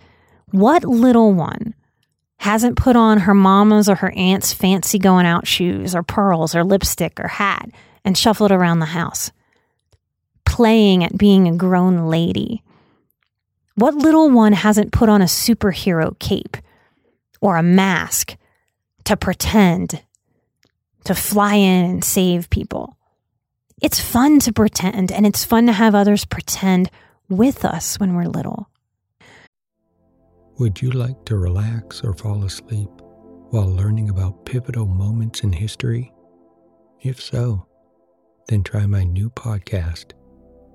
What 0.50 0.85
little 0.85 1.35
one 1.35 1.75
hasn't 2.39 2.79
put 2.79 2.97
on 2.97 3.19
her 3.19 3.35
mama's 3.35 3.89
or 3.89 3.97
her 3.97 4.12
aunt's 4.12 4.55
fancy 4.55 4.99
going 4.99 5.27
out 5.27 5.47
shoes 5.47 5.95
or 5.95 6.03
pearls 6.03 6.55
or 6.55 6.65
lipstick 6.65 7.21
or 7.21 7.29
hat 7.29 7.69
and 8.03 8.17
shuffled 8.17 8.50
around 8.50 8.79
the 8.79 8.87
house, 8.87 9.31
playing 10.50 11.04
at 11.04 11.16
being 11.16 11.47
a 11.47 11.57
grown 11.57 12.09
lady? 12.09 12.62
What 13.76 13.95
little 13.95 14.28
one 14.30 14.52
hasn't 14.52 14.92
put 14.92 15.09
on 15.09 15.23
a 15.23 15.26
superhero 15.26 16.19
cape 16.19 16.57
or 17.40 17.57
a 17.57 17.62
mask 17.62 18.37
to 19.04 19.16
pretend 19.16 20.02
to 21.04 21.14
fly 21.14 21.54
in 21.54 21.85
and 21.85 22.04
save 22.04 22.50
people? 22.50 22.97
It's 23.80 24.00
fun 24.00 24.40
to 24.40 24.52
pretend, 24.52 25.12
and 25.12 25.25
it's 25.25 25.45
fun 25.45 25.66
to 25.66 25.73
have 25.73 25.95
others 25.95 26.25
pretend 26.25 26.90
with 27.28 27.64
us 27.64 27.99
when 28.00 28.14
we're 28.14 28.25
little. 28.25 28.69
Would 30.59 30.83
you 30.83 30.90
like 30.90 31.25
to 31.26 31.38
relax 31.38 32.02
or 32.02 32.12
fall 32.12 32.45
asleep 32.45 32.90
while 33.50 33.71
learning 33.71 34.11
about 34.11 34.45
pivotal 34.45 34.87
moments 34.87 35.45
in 35.45 35.52
history? 35.52 36.12
If 37.00 37.23
so, 37.23 37.66
then 38.49 38.64
try 38.64 38.85
my 38.85 39.04
new 39.04 39.30
podcast, 39.30 40.12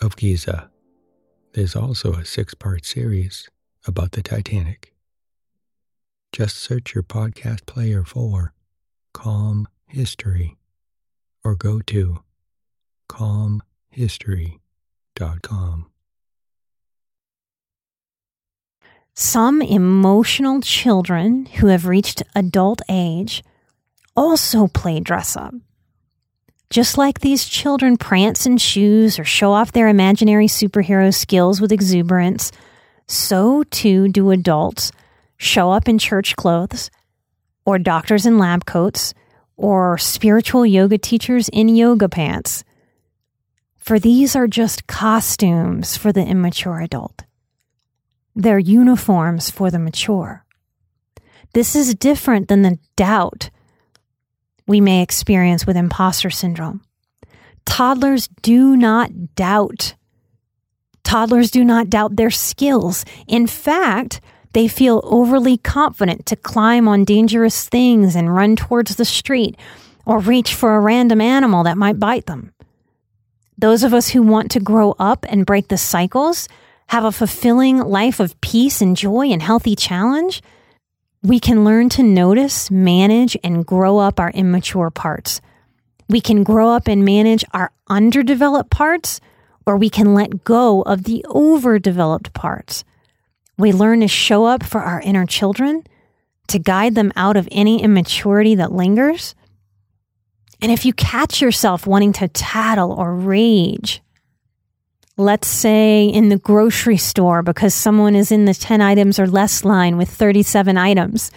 of 0.00 0.16
Giza. 0.16 0.70
There's 1.52 1.76
also 1.76 2.14
a 2.14 2.24
six 2.24 2.54
part 2.54 2.84
series 2.84 3.48
about 3.86 4.10
the 4.12 4.22
Titanic. 4.22 4.94
Just 6.32 6.56
search 6.56 6.94
your 6.94 7.04
podcast 7.04 7.66
player 7.66 8.04
for 8.04 8.54
Calm 9.12 9.68
History 9.86 10.56
or 11.44 11.54
go 11.54 11.80
to 11.80 12.24
calmhistory.com. 13.08 15.90
Some 19.16 19.62
emotional 19.62 20.60
children 20.60 21.46
who 21.46 21.68
have 21.68 21.86
reached 21.86 22.24
adult 22.34 22.82
age 22.88 23.44
also 24.16 24.66
play 24.66 24.98
dress 24.98 25.36
up. 25.36 25.54
Just 26.74 26.98
like 26.98 27.20
these 27.20 27.44
children 27.44 27.96
prance 27.96 28.46
in 28.46 28.56
shoes 28.58 29.20
or 29.20 29.24
show 29.24 29.52
off 29.52 29.70
their 29.70 29.86
imaginary 29.86 30.48
superhero 30.48 31.14
skills 31.14 31.60
with 31.60 31.70
exuberance, 31.70 32.50
so 33.06 33.62
too 33.70 34.08
do 34.08 34.32
adults 34.32 34.90
show 35.36 35.70
up 35.70 35.88
in 35.88 36.00
church 36.00 36.34
clothes, 36.34 36.90
or 37.64 37.78
doctors 37.78 38.26
in 38.26 38.38
lab 38.38 38.64
coats, 38.64 39.14
or 39.56 39.96
spiritual 39.98 40.66
yoga 40.66 40.98
teachers 40.98 41.48
in 41.50 41.68
yoga 41.68 42.08
pants. 42.08 42.64
For 43.76 44.00
these 44.00 44.34
are 44.34 44.48
just 44.48 44.88
costumes 44.88 45.96
for 45.96 46.10
the 46.10 46.26
immature 46.26 46.80
adult. 46.80 47.22
They're 48.34 48.58
uniforms 48.58 49.48
for 49.48 49.70
the 49.70 49.78
mature. 49.78 50.44
This 51.52 51.76
is 51.76 51.94
different 51.94 52.48
than 52.48 52.62
the 52.62 52.80
doubt 52.96 53.50
we 54.66 54.80
may 54.80 55.02
experience 55.02 55.66
with 55.66 55.76
imposter 55.76 56.30
syndrome. 56.30 56.80
Toddlers 57.64 58.28
do 58.42 58.76
not 58.76 59.34
doubt. 59.34 59.94
Toddlers 61.02 61.50
do 61.50 61.64
not 61.64 61.90
doubt 61.90 62.16
their 62.16 62.30
skills. 62.30 63.04
In 63.26 63.46
fact, 63.46 64.20
they 64.52 64.68
feel 64.68 65.00
overly 65.04 65.58
confident 65.58 66.26
to 66.26 66.36
climb 66.36 66.88
on 66.88 67.04
dangerous 67.04 67.68
things 67.68 68.14
and 68.14 68.34
run 68.34 68.56
towards 68.56 68.96
the 68.96 69.04
street 69.04 69.56
or 70.06 70.18
reach 70.18 70.54
for 70.54 70.76
a 70.76 70.80
random 70.80 71.20
animal 71.20 71.64
that 71.64 71.78
might 71.78 71.98
bite 71.98 72.26
them. 72.26 72.52
Those 73.58 73.82
of 73.82 73.94
us 73.94 74.08
who 74.08 74.22
want 74.22 74.50
to 74.52 74.60
grow 74.60 74.94
up 74.98 75.26
and 75.28 75.46
break 75.46 75.68
the 75.68 75.78
cycles 75.78 76.48
have 76.88 77.04
a 77.04 77.12
fulfilling 77.12 77.78
life 77.78 78.20
of 78.20 78.38
peace 78.40 78.80
and 78.80 78.96
joy 78.96 79.28
and 79.28 79.42
healthy 79.42 79.74
challenge, 79.74 80.42
we 81.24 81.40
can 81.40 81.64
learn 81.64 81.88
to 81.88 82.02
notice, 82.02 82.70
manage, 82.70 83.34
and 83.42 83.64
grow 83.64 83.96
up 83.96 84.20
our 84.20 84.30
immature 84.32 84.90
parts. 84.90 85.40
We 86.06 86.20
can 86.20 86.44
grow 86.44 86.68
up 86.68 86.86
and 86.86 87.02
manage 87.02 87.46
our 87.54 87.72
underdeveloped 87.88 88.70
parts, 88.70 89.22
or 89.66 89.78
we 89.78 89.88
can 89.88 90.12
let 90.12 90.44
go 90.44 90.82
of 90.82 91.04
the 91.04 91.24
overdeveloped 91.30 92.34
parts. 92.34 92.84
We 93.56 93.72
learn 93.72 94.00
to 94.00 94.08
show 94.08 94.44
up 94.44 94.62
for 94.62 94.82
our 94.82 95.00
inner 95.00 95.24
children, 95.24 95.84
to 96.48 96.58
guide 96.58 96.94
them 96.94 97.10
out 97.16 97.38
of 97.38 97.48
any 97.50 97.82
immaturity 97.82 98.54
that 98.56 98.72
lingers. 98.72 99.34
And 100.60 100.70
if 100.70 100.84
you 100.84 100.92
catch 100.92 101.40
yourself 101.40 101.86
wanting 101.86 102.12
to 102.14 102.28
tattle 102.28 102.92
or 102.92 103.14
rage, 103.14 104.02
let's 105.16 105.48
say 105.48 106.06
in 106.06 106.28
the 106.28 106.38
grocery 106.38 106.96
store 106.96 107.42
because 107.42 107.74
someone 107.74 108.14
is 108.14 108.32
in 108.32 108.46
the 108.46 108.54
10 108.54 108.80
items 108.80 109.18
or 109.18 109.26
less 109.26 109.64
line 109.64 109.96
with 109.96 110.10
37 110.10 110.76
items. 110.76 111.30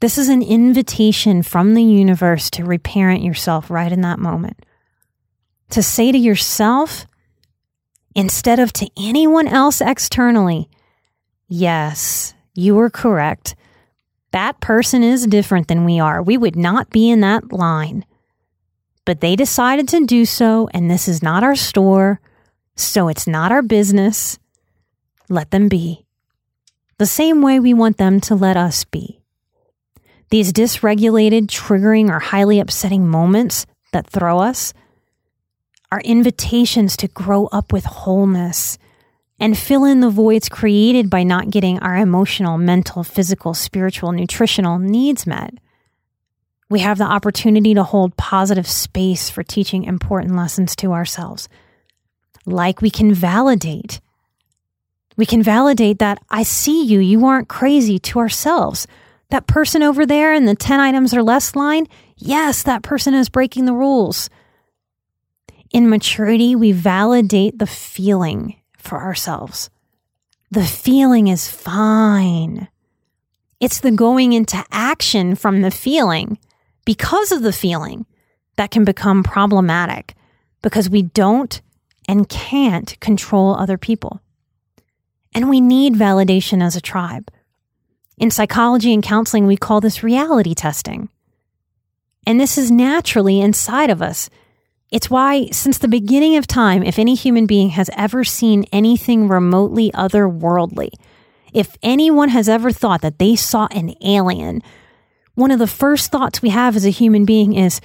This 0.00 0.16
is 0.16 0.30
an 0.30 0.42
invitation 0.42 1.42
from 1.42 1.74
the 1.74 1.82
universe 1.82 2.48
to 2.50 2.64
reparent 2.64 3.22
yourself 3.22 3.70
right 3.70 3.92
in 3.92 4.00
that 4.00 4.18
moment. 4.18 4.64
To 5.70 5.82
say 5.82 6.10
to 6.10 6.18
yourself, 6.18 7.06
instead 8.14 8.58
of 8.58 8.72
to 8.74 8.90
anyone 8.98 9.46
else 9.46 9.82
externally, 9.82 10.70
yes, 11.48 12.34
you 12.54 12.74
were 12.74 12.90
correct. 12.90 13.54
That 14.32 14.60
person 14.60 15.02
is 15.02 15.26
different 15.26 15.68
than 15.68 15.84
we 15.84 16.00
are. 16.00 16.22
We 16.22 16.38
would 16.38 16.56
not 16.56 16.90
be 16.90 17.10
in 17.10 17.20
that 17.20 17.52
line. 17.52 18.06
But 19.04 19.20
they 19.20 19.36
decided 19.36 19.88
to 19.88 20.06
do 20.06 20.24
so, 20.24 20.68
and 20.72 20.90
this 20.90 21.08
is 21.08 21.22
not 21.22 21.42
our 21.42 21.56
store. 21.56 22.20
So 22.82 23.08
it's 23.08 23.26
not 23.26 23.52
our 23.52 23.62
business. 23.62 24.38
Let 25.28 25.50
them 25.50 25.68
be. 25.68 26.06
The 26.98 27.06
same 27.06 27.42
way 27.42 27.60
we 27.60 27.74
want 27.74 27.98
them 27.98 28.20
to 28.22 28.34
let 28.34 28.56
us 28.56 28.84
be. 28.84 29.20
These 30.30 30.52
dysregulated, 30.52 31.46
triggering, 31.46 32.08
or 32.08 32.18
highly 32.20 32.60
upsetting 32.60 33.06
moments 33.08 33.66
that 33.92 34.06
throw 34.06 34.38
us 34.38 34.72
are 35.92 36.00
invitations 36.00 36.96
to 36.98 37.08
grow 37.08 37.46
up 37.46 37.72
with 37.72 37.84
wholeness 37.84 38.78
and 39.40 39.58
fill 39.58 39.84
in 39.84 40.00
the 40.00 40.10
voids 40.10 40.48
created 40.48 41.10
by 41.10 41.22
not 41.22 41.50
getting 41.50 41.78
our 41.80 41.96
emotional, 41.96 42.58
mental, 42.58 43.02
physical, 43.02 43.54
spiritual, 43.54 44.12
nutritional 44.12 44.78
needs 44.78 45.26
met. 45.26 45.54
We 46.68 46.80
have 46.80 46.98
the 46.98 47.04
opportunity 47.04 47.74
to 47.74 47.82
hold 47.82 48.16
positive 48.16 48.68
space 48.68 49.28
for 49.28 49.42
teaching 49.42 49.84
important 49.84 50.36
lessons 50.36 50.76
to 50.76 50.92
ourselves. 50.92 51.48
Like 52.46 52.80
we 52.80 52.90
can 52.90 53.12
validate. 53.12 54.00
We 55.16 55.26
can 55.26 55.42
validate 55.42 55.98
that 55.98 56.22
I 56.30 56.42
see 56.42 56.84
you, 56.84 57.00
you 57.00 57.26
aren't 57.26 57.48
crazy 57.48 57.98
to 57.98 58.18
ourselves. 58.18 58.86
That 59.30 59.46
person 59.46 59.82
over 59.82 60.06
there 60.06 60.34
in 60.34 60.46
the 60.46 60.54
10 60.54 60.80
items 60.80 61.14
or 61.14 61.22
less 61.22 61.54
line, 61.54 61.86
yes, 62.16 62.62
that 62.62 62.82
person 62.82 63.14
is 63.14 63.28
breaking 63.28 63.66
the 63.66 63.74
rules. 63.74 64.30
In 65.70 65.88
maturity, 65.88 66.56
we 66.56 66.72
validate 66.72 67.58
the 67.58 67.66
feeling 67.66 68.56
for 68.76 69.00
ourselves. 69.00 69.70
The 70.50 70.64
feeling 70.64 71.28
is 71.28 71.48
fine. 71.48 72.68
It's 73.60 73.80
the 73.80 73.92
going 73.92 74.32
into 74.32 74.64
action 74.72 75.36
from 75.36 75.60
the 75.60 75.70
feeling 75.70 76.38
because 76.84 77.30
of 77.30 77.42
the 77.42 77.52
feeling 77.52 78.06
that 78.56 78.70
can 78.70 78.84
become 78.84 79.22
problematic 79.22 80.14
because 80.62 80.90
we 80.90 81.02
don't 81.02 81.60
and 82.10 82.28
can't 82.28 82.98
control 82.98 83.54
other 83.54 83.78
people. 83.78 84.20
And 85.32 85.48
we 85.48 85.60
need 85.60 85.94
validation 85.94 86.60
as 86.60 86.74
a 86.74 86.80
tribe. 86.80 87.30
In 88.18 88.32
psychology 88.32 88.92
and 88.92 89.00
counseling, 89.00 89.46
we 89.46 89.56
call 89.56 89.80
this 89.80 90.02
reality 90.02 90.52
testing. 90.52 91.08
And 92.26 92.40
this 92.40 92.58
is 92.58 92.68
naturally 92.68 93.40
inside 93.40 93.90
of 93.90 94.02
us. 94.02 94.28
It's 94.90 95.08
why, 95.08 95.50
since 95.52 95.78
the 95.78 95.86
beginning 95.86 96.36
of 96.36 96.48
time, 96.48 96.82
if 96.82 96.98
any 96.98 97.14
human 97.14 97.46
being 97.46 97.68
has 97.70 97.88
ever 97.96 98.24
seen 98.24 98.64
anything 98.72 99.28
remotely 99.28 99.92
otherworldly, 99.92 100.90
if 101.52 101.76
anyone 101.80 102.30
has 102.30 102.48
ever 102.48 102.72
thought 102.72 103.02
that 103.02 103.20
they 103.20 103.36
saw 103.36 103.68
an 103.70 103.94
alien, 104.04 104.64
one 105.36 105.52
of 105.52 105.60
the 105.60 105.68
first 105.68 106.10
thoughts 106.10 106.42
we 106.42 106.48
have 106.48 106.74
as 106.74 106.84
a 106.84 106.90
human 106.90 107.24
being 107.24 107.54
is, 107.54 107.80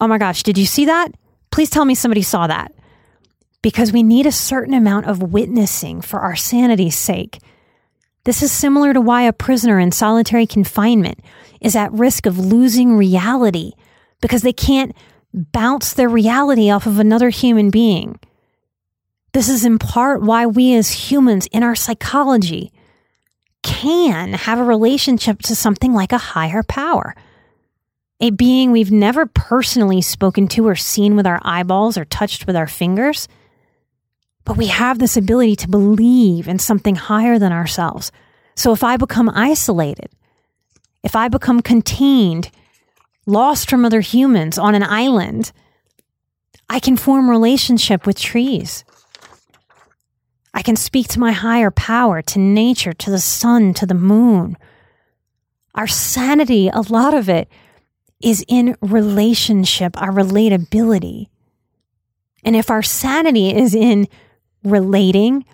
oh 0.00 0.08
my 0.08 0.16
gosh, 0.16 0.42
did 0.44 0.56
you 0.56 0.64
see 0.64 0.86
that? 0.86 1.08
Please 1.50 1.68
tell 1.68 1.84
me 1.84 1.94
somebody 1.94 2.22
saw 2.22 2.46
that. 2.46 2.72
Because 3.66 3.90
we 3.90 4.04
need 4.04 4.26
a 4.26 4.30
certain 4.30 4.74
amount 4.74 5.06
of 5.06 5.32
witnessing 5.32 6.00
for 6.00 6.20
our 6.20 6.36
sanity's 6.36 6.94
sake. 6.96 7.40
This 8.22 8.40
is 8.40 8.52
similar 8.52 8.94
to 8.94 9.00
why 9.00 9.22
a 9.22 9.32
prisoner 9.32 9.80
in 9.80 9.90
solitary 9.90 10.46
confinement 10.46 11.18
is 11.60 11.74
at 11.74 11.90
risk 11.90 12.26
of 12.26 12.38
losing 12.38 12.96
reality 12.96 13.72
because 14.20 14.42
they 14.42 14.52
can't 14.52 14.94
bounce 15.34 15.94
their 15.94 16.08
reality 16.08 16.70
off 16.70 16.86
of 16.86 17.00
another 17.00 17.28
human 17.30 17.70
being. 17.70 18.20
This 19.32 19.48
is 19.48 19.64
in 19.64 19.80
part 19.80 20.22
why 20.22 20.46
we 20.46 20.76
as 20.76 21.10
humans 21.10 21.48
in 21.50 21.64
our 21.64 21.74
psychology 21.74 22.70
can 23.64 24.34
have 24.34 24.60
a 24.60 24.62
relationship 24.62 25.42
to 25.42 25.56
something 25.56 25.92
like 25.92 26.12
a 26.12 26.18
higher 26.18 26.62
power. 26.62 27.16
A 28.20 28.30
being 28.30 28.70
we've 28.70 28.92
never 28.92 29.26
personally 29.26 30.02
spoken 30.02 30.46
to 30.50 30.68
or 30.68 30.76
seen 30.76 31.16
with 31.16 31.26
our 31.26 31.40
eyeballs 31.42 31.98
or 31.98 32.04
touched 32.04 32.46
with 32.46 32.54
our 32.54 32.68
fingers. 32.68 33.26
But 34.46 34.56
we 34.56 34.68
have 34.68 34.98
this 34.98 35.16
ability 35.16 35.56
to 35.56 35.68
believe 35.68 36.48
in 36.48 36.58
something 36.58 36.94
higher 36.94 37.38
than 37.38 37.52
ourselves. 37.52 38.12
So 38.54 38.72
if 38.72 38.82
I 38.82 38.96
become 38.96 39.28
isolated, 39.28 40.08
if 41.02 41.14
I 41.14 41.28
become 41.28 41.60
contained, 41.60 42.50
lost 43.26 43.68
from 43.68 43.84
other 43.84 44.00
humans 44.00 44.56
on 44.56 44.74
an 44.74 44.84
island, 44.84 45.52
I 46.70 46.78
can 46.78 46.96
form 46.96 47.28
relationship 47.28 48.06
with 48.06 48.18
trees. 48.18 48.84
I 50.54 50.62
can 50.62 50.76
speak 50.76 51.08
to 51.08 51.20
my 51.20 51.32
higher 51.32 51.70
power, 51.70 52.22
to 52.22 52.38
nature, 52.38 52.92
to 52.92 53.10
the 53.10 53.18
sun, 53.18 53.74
to 53.74 53.84
the 53.84 53.94
moon. 53.94 54.56
Our 55.74 55.88
sanity, 55.88 56.68
a 56.68 56.80
lot 56.80 57.14
of 57.14 57.28
it 57.28 57.48
is 58.22 58.44
in 58.48 58.76
relationship, 58.80 60.00
our 60.00 60.10
relatability. 60.10 61.26
And 62.44 62.54
if 62.54 62.70
our 62.70 62.82
sanity 62.82 63.54
is 63.54 63.74
in 63.74 64.06
relating, 64.66 65.44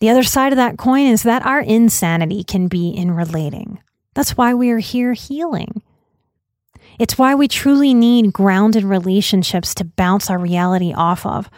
the 0.00 0.10
other 0.10 0.22
side 0.22 0.52
of 0.52 0.56
that 0.56 0.78
coin 0.78 1.06
is 1.06 1.22
that 1.22 1.44
our 1.44 1.60
insanity 1.60 2.44
can 2.44 2.68
be 2.68 2.90
in 2.90 3.10
relating. 3.10 3.80
That's 4.14 4.36
why 4.36 4.54
we 4.54 4.70
are 4.70 4.78
here 4.78 5.12
healing. 5.12 5.82
It's 6.98 7.18
why 7.18 7.34
we 7.34 7.48
truly 7.48 7.92
need 7.92 8.32
grounded 8.32 8.84
relationships 8.84 9.74
to 9.74 9.84
bounce 9.84 10.30
our 10.30 10.38
reality 10.38 10.92
off 10.94 11.26
of. 11.26 11.50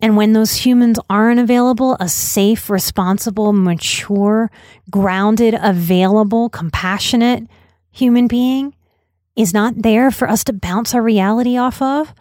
And 0.00 0.16
when 0.16 0.32
those 0.32 0.56
humans 0.56 0.98
aren't 1.08 1.38
available, 1.38 1.96
a 2.00 2.08
safe, 2.08 2.68
responsible, 2.68 3.52
mature, 3.52 4.50
grounded, 4.90 5.54
available, 5.60 6.48
compassionate 6.48 7.46
human 7.90 8.26
being 8.26 8.74
is 9.36 9.54
not 9.54 9.74
there 9.76 10.10
for 10.10 10.28
us 10.28 10.44
to 10.44 10.52
bounce 10.52 10.94
our 10.94 11.02
reality 11.02 11.56
off 11.56 11.80
of, 11.80 12.12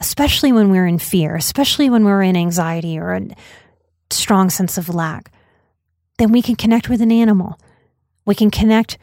especially 0.00 0.52
when 0.52 0.70
we're 0.70 0.86
in 0.86 0.98
fear, 0.98 1.36
especially 1.36 1.90
when 1.90 2.04
we're 2.04 2.22
in 2.22 2.36
anxiety 2.36 2.98
or 2.98 3.12
a 3.12 3.28
strong 4.10 4.50
sense 4.50 4.78
of 4.78 4.88
lack, 4.88 5.32
then 6.18 6.32
we 6.32 6.42
can 6.42 6.56
connect 6.56 6.88
with 6.88 7.00
an 7.00 7.12
animal. 7.12 7.58
We 8.24 8.34
can 8.34 8.50
connect 8.50 8.98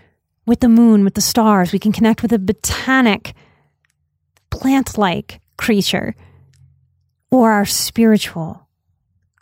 with 0.46 0.60
the 0.60 0.70
moon, 0.70 1.04
with 1.04 1.14
the 1.14 1.22
stars. 1.22 1.72
We 1.72 1.80
can 1.80 1.92
connect 1.92 2.22
with 2.22 2.32
a 2.32 2.40
botanic, 2.40 3.34
plant 4.50 4.98
like 4.98 5.40
creature 5.58 6.16
or 7.30 7.52
our 7.52 7.66
spiritual 7.66 8.68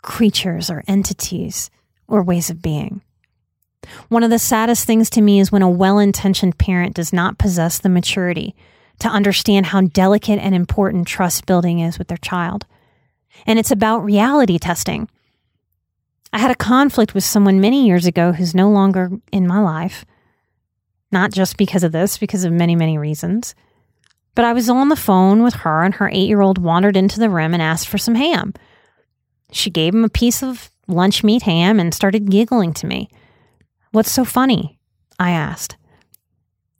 creatures 0.02 0.70
or 0.70 0.82
entities 0.86 1.70
or 2.08 2.22
ways 2.22 2.50
of 2.50 2.62
being. 2.62 3.02
One 4.08 4.24
of 4.24 4.30
the 4.30 4.38
saddest 4.38 4.84
things 4.84 5.10
to 5.10 5.22
me 5.22 5.40
is 5.40 5.52
when 5.52 5.62
a 5.62 5.70
well 5.70 5.98
intentioned 5.98 6.58
parent 6.58 6.94
does 6.94 7.12
not 7.12 7.38
possess 7.38 7.78
the 7.78 7.88
maturity 7.88 8.54
to 9.00 9.08
understand 9.08 9.66
how 9.66 9.82
delicate 9.82 10.38
and 10.38 10.54
important 10.54 11.06
trust 11.06 11.46
building 11.46 11.80
is 11.80 11.98
with 11.98 12.08
their 12.08 12.16
child. 12.18 12.66
And 13.46 13.58
it's 13.58 13.70
about 13.70 14.04
reality 14.04 14.58
testing. 14.58 15.08
I 16.32 16.38
had 16.38 16.50
a 16.50 16.56
conflict 16.56 17.14
with 17.14 17.24
someone 17.24 17.60
many 17.60 17.86
years 17.86 18.06
ago 18.06 18.32
who's 18.32 18.54
no 18.54 18.70
longer 18.70 19.10
in 19.32 19.46
my 19.46 19.60
life, 19.60 20.04
not 21.12 21.32
just 21.32 21.56
because 21.56 21.84
of 21.84 21.92
this, 21.92 22.18
because 22.18 22.44
of 22.44 22.52
many, 22.52 22.74
many 22.74 22.98
reasons. 22.98 23.54
But 24.34 24.44
I 24.44 24.52
was 24.52 24.68
on 24.68 24.90
the 24.90 24.96
phone 24.96 25.42
with 25.42 25.54
her, 25.54 25.82
and 25.82 25.94
her 25.94 26.10
eight 26.10 26.28
year 26.28 26.42
old 26.42 26.58
wandered 26.58 26.96
into 26.96 27.18
the 27.18 27.30
room 27.30 27.54
and 27.54 27.62
asked 27.62 27.88
for 27.88 27.98
some 27.98 28.16
ham. 28.16 28.52
She 29.50 29.70
gave 29.70 29.94
him 29.94 30.04
a 30.04 30.10
piece 30.10 30.42
of 30.42 30.70
lunch 30.86 31.24
meat 31.24 31.42
ham 31.42 31.80
and 31.80 31.94
started 31.94 32.30
giggling 32.30 32.74
to 32.74 32.86
me. 32.86 33.08
What's 33.92 34.10
so 34.10 34.24
funny? 34.24 34.78
I 35.18 35.30
asked. 35.30 35.76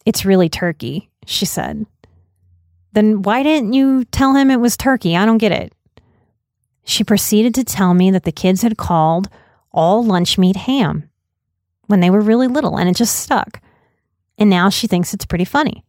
It's 0.05 0.25
really 0.25 0.49
turkey, 0.49 1.09
she 1.25 1.47
said. 1.47 1.87
Then 2.97 3.21
why 3.21 3.43
didn't 3.43 3.75
you 3.75 4.07
tell 4.07 4.33
him 4.33 4.51
it 4.51 4.59
was 4.59 4.75
turkey? 4.75 5.19
I 5.19 5.27
don't 5.27 5.37
get 5.37 5.53
it. 5.53 5.75
She 6.83 7.05
proceeded 7.05 7.55
to 7.57 7.63
tell 7.63 7.93
me 7.93 8.11
that 8.11 8.23
the 8.23 8.33
kids 8.33 8.63
had 8.63 8.79
called 8.79 9.29
all 9.71 10.03
lunch 10.03 10.39
meat 10.39 10.57
ham 10.57 11.07
when 11.89 12.01
they 12.01 12.09
were 12.09 12.23
really 12.23 12.49
little 12.49 12.79
and 12.79 12.89
it 12.89 12.97
just 12.97 13.21
stuck. 13.21 13.61
And 14.39 14.49
now 14.49 14.71
she 14.71 14.87
thinks 14.87 15.13
it's 15.13 15.27
pretty 15.27 15.45
funny. 15.45 15.85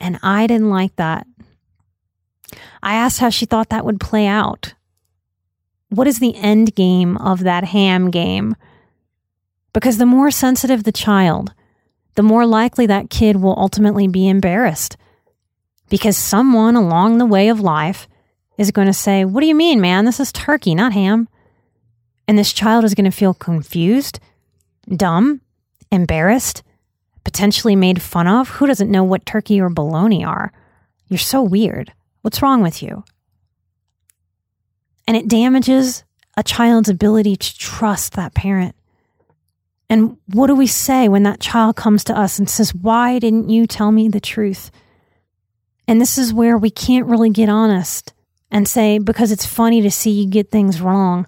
And 0.00 0.18
I 0.22 0.46
didn't 0.46 0.70
like 0.70 0.96
that. 0.96 1.26
I 2.82 2.94
asked 2.94 3.20
how 3.20 3.28
she 3.28 3.44
thought 3.44 3.68
that 3.68 3.84
would 3.84 4.00
play 4.00 4.26
out. 4.26 4.72
What 5.90 6.06
is 6.06 6.18
the 6.18 6.34
end 6.36 6.74
game 6.74 7.18
of 7.18 7.40
that 7.40 7.64
ham 7.64 8.10
game? 8.10 8.56
Because 9.74 9.98
the 9.98 10.06
more 10.06 10.30
sensitive 10.30 10.84
the 10.84 10.92
child, 10.92 11.52
the 12.14 12.22
more 12.22 12.46
likely 12.46 12.86
that 12.86 13.10
kid 13.10 13.36
will 13.36 13.58
ultimately 13.58 14.08
be 14.08 14.26
embarrassed. 14.26 14.96
Because 15.88 16.16
someone 16.16 16.76
along 16.76 17.18
the 17.18 17.26
way 17.26 17.48
of 17.48 17.60
life 17.60 18.08
is 18.58 18.70
going 18.70 18.86
to 18.86 18.92
say, 18.92 19.24
What 19.24 19.40
do 19.40 19.46
you 19.46 19.54
mean, 19.54 19.80
man? 19.80 20.04
This 20.04 20.20
is 20.20 20.32
turkey, 20.32 20.74
not 20.74 20.92
ham. 20.92 21.28
And 22.28 22.36
this 22.36 22.52
child 22.52 22.84
is 22.84 22.94
going 22.94 23.04
to 23.04 23.16
feel 23.16 23.34
confused, 23.34 24.18
dumb, 24.88 25.40
embarrassed, 25.92 26.62
potentially 27.24 27.76
made 27.76 28.02
fun 28.02 28.26
of? 28.26 28.48
Who 28.48 28.66
doesn't 28.66 28.90
know 28.90 29.04
what 29.04 29.26
turkey 29.26 29.60
or 29.60 29.68
bologna 29.68 30.24
are? 30.24 30.52
You're 31.08 31.18
so 31.18 31.42
weird. 31.42 31.92
What's 32.22 32.42
wrong 32.42 32.62
with 32.62 32.82
you? 32.82 33.04
And 35.06 35.16
it 35.16 35.28
damages 35.28 36.04
a 36.36 36.42
child's 36.42 36.88
ability 36.88 37.36
to 37.36 37.58
trust 37.58 38.14
that 38.14 38.34
parent. 38.34 38.74
And 39.88 40.16
what 40.26 40.48
do 40.48 40.54
we 40.54 40.66
say 40.66 41.08
when 41.08 41.22
that 41.22 41.40
child 41.40 41.76
comes 41.76 42.02
to 42.04 42.18
us 42.18 42.38
and 42.38 42.50
says, 42.50 42.74
Why 42.74 43.18
didn't 43.18 43.50
you 43.50 43.66
tell 43.66 43.92
me 43.92 44.08
the 44.08 44.20
truth? 44.20 44.70
And 45.88 46.00
this 46.00 46.18
is 46.18 46.34
where 46.34 46.58
we 46.58 46.70
can't 46.70 47.06
really 47.06 47.30
get 47.30 47.48
honest 47.48 48.12
and 48.50 48.68
say, 48.68 48.98
Because 48.98 49.32
it's 49.32 49.46
funny 49.46 49.80
to 49.82 49.90
see 49.90 50.10
you 50.10 50.28
get 50.28 50.50
things 50.50 50.80
wrong. 50.80 51.26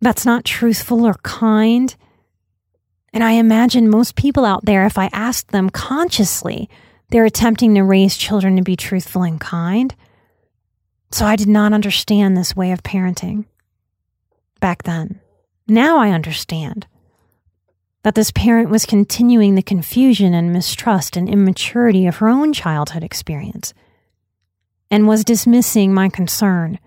That's 0.00 0.26
not 0.26 0.44
truthful 0.44 1.06
or 1.06 1.14
kind. 1.22 1.94
And 3.12 3.22
I 3.22 3.32
imagine 3.32 3.88
most 3.88 4.16
people 4.16 4.44
out 4.44 4.64
there, 4.64 4.84
if 4.86 4.98
I 4.98 5.08
asked 5.12 5.48
them 5.48 5.70
consciously, 5.70 6.68
they're 7.10 7.24
attempting 7.24 7.74
to 7.74 7.82
raise 7.82 8.16
children 8.16 8.56
to 8.56 8.62
be 8.62 8.76
truthful 8.76 9.22
and 9.22 9.40
kind. 9.40 9.94
So 11.10 11.24
I 11.24 11.36
did 11.36 11.48
not 11.48 11.72
understand 11.72 12.36
this 12.36 12.56
way 12.56 12.72
of 12.72 12.82
parenting 12.82 13.44
back 14.60 14.82
then. 14.82 15.20
Now 15.68 15.98
I 15.98 16.10
understand 16.10 16.86
that 18.04 18.14
this 18.14 18.30
parent 18.30 18.68
was 18.68 18.86
continuing 18.86 19.54
the 19.54 19.62
confusion 19.62 20.34
and 20.34 20.52
mistrust 20.52 21.16
and 21.16 21.28
immaturity 21.28 22.06
of 22.06 22.16
her 22.16 22.28
own 22.28 22.52
childhood 22.52 23.02
experience 23.02 23.74
and 24.90 25.08
was 25.08 25.24
dismissing 25.24 25.92
my 25.92 26.08
concern 26.08 26.78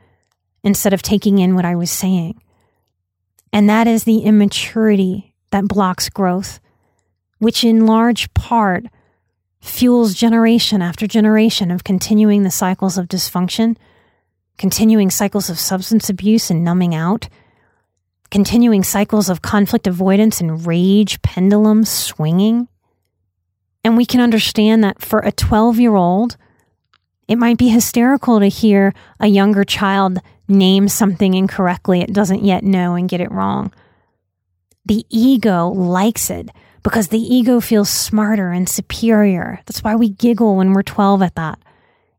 instead 0.64 0.94
of 0.94 1.02
taking 1.02 1.40
in 1.40 1.56
what 1.56 1.66
I 1.66 1.76
was 1.76 1.90
saying. 1.90 2.40
And 3.52 3.68
that 3.68 3.88
is 3.88 4.04
the 4.04 4.20
immaturity 4.20 5.34
that 5.50 5.68
blocks 5.68 6.08
growth, 6.08 6.60
which 7.40 7.64
in 7.64 7.88
large 7.88 8.32
part 8.36 8.86
fuels 9.60 10.14
generation 10.14 10.84
after 10.84 11.08
generation 11.08 11.72
of 11.72 11.84
continuing 11.84 12.44
the 12.44 12.52
cycles 12.52 12.96
of 12.96 13.08
dysfunction, 13.08 13.76
continuing 14.60 15.10
cycles 15.10 15.50
of 15.50 15.58
substance 15.58 16.10
abuse 16.10 16.52
and 16.52 16.64
numbing 16.64 16.94
out, 16.94 17.28
continuing 18.32 18.84
cycles 18.84 19.30
of 19.30 19.42
conflict 19.42 19.88
avoidance 19.88 20.42
and 20.42 20.66
rage 20.66 21.22
pendulum 21.22 21.86
swinging. 21.86 22.68
And 23.84 23.96
we 23.96 24.06
can 24.06 24.22
understand 24.22 24.84
that 24.84 25.02
for 25.02 25.20
a 25.20 25.32
12 25.32 25.80
year 25.80 25.96
old, 25.96 26.38
it 27.28 27.38
might 27.38 27.58
be 27.58 27.70
hysterical 27.70 28.40
to 28.40 28.48
hear 28.48 28.94
a 29.20 29.28
younger 29.28 29.64
child 29.64 30.20
name 30.48 30.88
something 30.88 31.34
incorrectly 31.34 32.02
it 32.02 32.14
doesn't 32.14 32.44
yet 32.44 32.64
know 32.64 32.96
and 32.96 33.10
get 33.10 33.22
it 33.22 33.32
wrong. 33.32 33.74
The 34.86 35.06
ego 35.10 35.68
likes 35.68 36.30
it 36.30 36.50
because 36.84 37.10
the 37.10 37.20
ego 37.20 37.60
feels 37.60 37.90
smarter 37.90 38.52
and 38.52 38.70
superior. 38.70 39.60
That's 39.66 39.84
why 39.84 39.96
we 39.96 40.10
giggle 40.10 40.56
when 40.56 40.72
we're 40.72 40.84
12 40.84 41.22
at 41.22 41.36
that. 41.36 41.60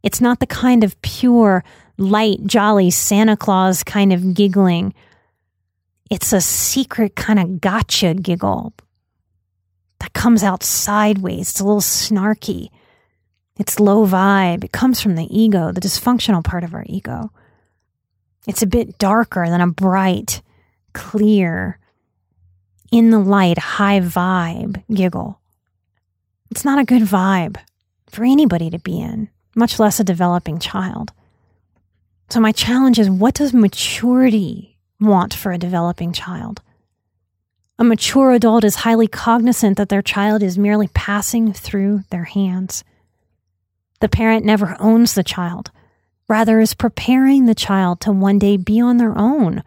It's 0.02 0.20
not 0.20 0.40
the 0.40 0.46
kind 0.46 0.84
of 0.84 1.00
pure, 1.00 1.64
light, 1.96 2.44
jolly 2.44 2.90
Santa 2.90 3.36
Claus 3.36 3.82
kind 3.82 4.12
of 4.12 4.34
giggling. 4.34 4.94
It's 6.10 6.32
a 6.32 6.40
secret 6.40 7.16
kind 7.16 7.38
of 7.38 7.60
gotcha 7.60 8.14
giggle 8.14 8.72
that 10.00 10.12
comes 10.12 10.42
out 10.42 10.62
sideways. 10.62 11.50
It's 11.50 11.60
a 11.60 11.64
little 11.64 11.80
snarky. 11.80 12.68
It's 13.58 13.80
low 13.80 14.06
vibe. 14.06 14.64
It 14.64 14.72
comes 14.72 15.00
from 15.00 15.16
the 15.16 15.26
ego, 15.30 15.72
the 15.72 15.80
dysfunctional 15.80 16.44
part 16.44 16.64
of 16.64 16.74
our 16.74 16.84
ego. 16.86 17.30
It's 18.46 18.62
a 18.62 18.66
bit 18.66 18.96
darker 18.98 19.46
than 19.48 19.60
a 19.60 19.66
bright, 19.66 20.40
clear, 20.94 21.78
in 22.90 23.10
the 23.10 23.18
light, 23.18 23.58
high 23.58 24.00
vibe 24.00 24.82
giggle. 24.92 25.40
It's 26.50 26.64
not 26.64 26.78
a 26.78 26.84
good 26.84 27.02
vibe 27.02 27.58
for 28.06 28.24
anybody 28.24 28.70
to 28.70 28.78
be 28.78 28.98
in, 28.98 29.28
much 29.54 29.78
less 29.78 30.00
a 30.00 30.04
developing 30.04 30.58
child. 30.58 31.12
So, 32.30 32.40
my 32.40 32.52
challenge 32.52 32.98
is 32.98 33.10
what 33.10 33.34
does 33.34 33.52
maturity 33.52 34.77
want 35.00 35.34
for 35.34 35.52
a 35.52 35.58
developing 35.58 36.12
child? 36.12 36.62
A 37.78 37.84
mature 37.84 38.32
adult 38.32 38.64
is 38.64 38.76
highly 38.76 39.06
cognizant 39.06 39.76
that 39.76 39.88
their 39.88 40.02
child 40.02 40.42
is 40.42 40.58
merely 40.58 40.88
passing 40.88 41.52
through 41.52 42.02
their 42.10 42.24
hands. 42.24 42.82
The 44.00 44.08
parent 44.08 44.44
never 44.44 44.76
owns 44.80 45.14
the 45.14 45.22
child, 45.22 45.70
rather, 46.28 46.60
is 46.60 46.74
preparing 46.74 47.46
the 47.46 47.54
child 47.54 48.00
to 48.00 48.12
one 48.12 48.38
day 48.38 48.56
be 48.56 48.80
on 48.80 48.96
their 48.96 49.16
own 49.16 49.62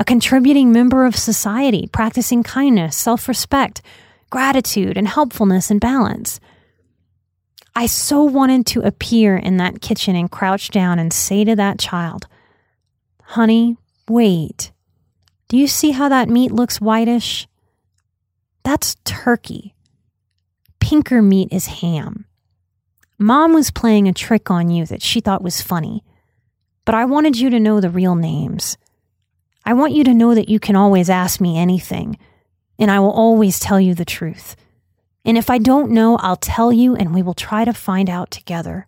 a 0.00 0.04
contributing 0.04 0.72
member 0.72 1.04
of 1.04 1.14
society, 1.14 1.86
practicing 1.92 2.42
kindness, 2.42 2.96
self 2.96 3.28
respect, 3.28 3.82
gratitude, 4.30 4.96
and 4.96 5.06
helpfulness 5.06 5.70
and 5.70 5.78
balance. 5.78 6.40
I 7.76 7.84
so 7.84 8.24
wanted 8.24 8.64
to 8.68 8.80
appear 8.80 9.36
in 9.36 9.58
that 9.58 9.82
kitchen 9.82 10.16
and 10.16 10.30
crouch 10.30 10.70
down 10.70 10.98
and 10.98 11.12
say 11.12 11.44
to 11.44 11.54
that 11.56 11.78
child, 11.78 12.26
Honey, 13.22 13.76
wait. 14.10 14.72
Do 15.48 15.56
you 15.56 15.66
see 15.66 15.92
how 15.92 16.08
that 16.08 16.28
meat 16.28 16.52
looks 16.52 16.80
whitish? 16.80 17.48
That's 18.62 18.96
turkey. 19.04 19.74
Pinker 20.80 21.22
meat 21.22 21.48
is 21.50 21.66
ham. 21.66 22.26
Mom 23.18 23.52
was 23.52 23.70
playing 23.70 24.08
a 24.08 24.12
trick 24.12 24.50
on 24.50 24.70
you 24.70 24.86
that 24.86 25.02
she 25.02 25.20
thought 25.20 25.42
was 25.42 25.62
funny, 25.62 26.02
but 26.84 26.94
I 26.94 27.04
wanted 27.04 27.38
you 27.38 27.50
to 27.50 27.60
know 27.60 27.80
the 27.80 27.90
real 27.90 28.14
names. 28.14 28.76
I 29.64 29.74
want 29.74 29.92
you 29.92 30.04
to 30.04 30.14
know 30.14 30.34
that 30.34 30.48
you 30.48 30.58
can 30.58 30.74
always 30.74 31.10
ask 31.10 31.40
me 31.40 31.58
anything, 31.58 32.18
and 32.78 32.90
I 32.90 32.98
will 32.98 33.12
always 33.12 33.60
tell 33.60 33.80
you 33.80 33.94
the 33.94 34.04
truth. 34.04 34.56
And 35.24 35.36
if 35.36 35.50
I 35.50 35.58
don't 35.58 35.90
know, 35.90 36.16
I'll 36.16 36.36
tell 36.36 36.72
you, 36.72 36.96
and 36.96 37.14
we 37.14 37.22
will 37.22 37.34
try 37.34 37.64
to 37.64 37.74
find 37.74 38.08
out 38.08 38.30
together. 38.30 38.86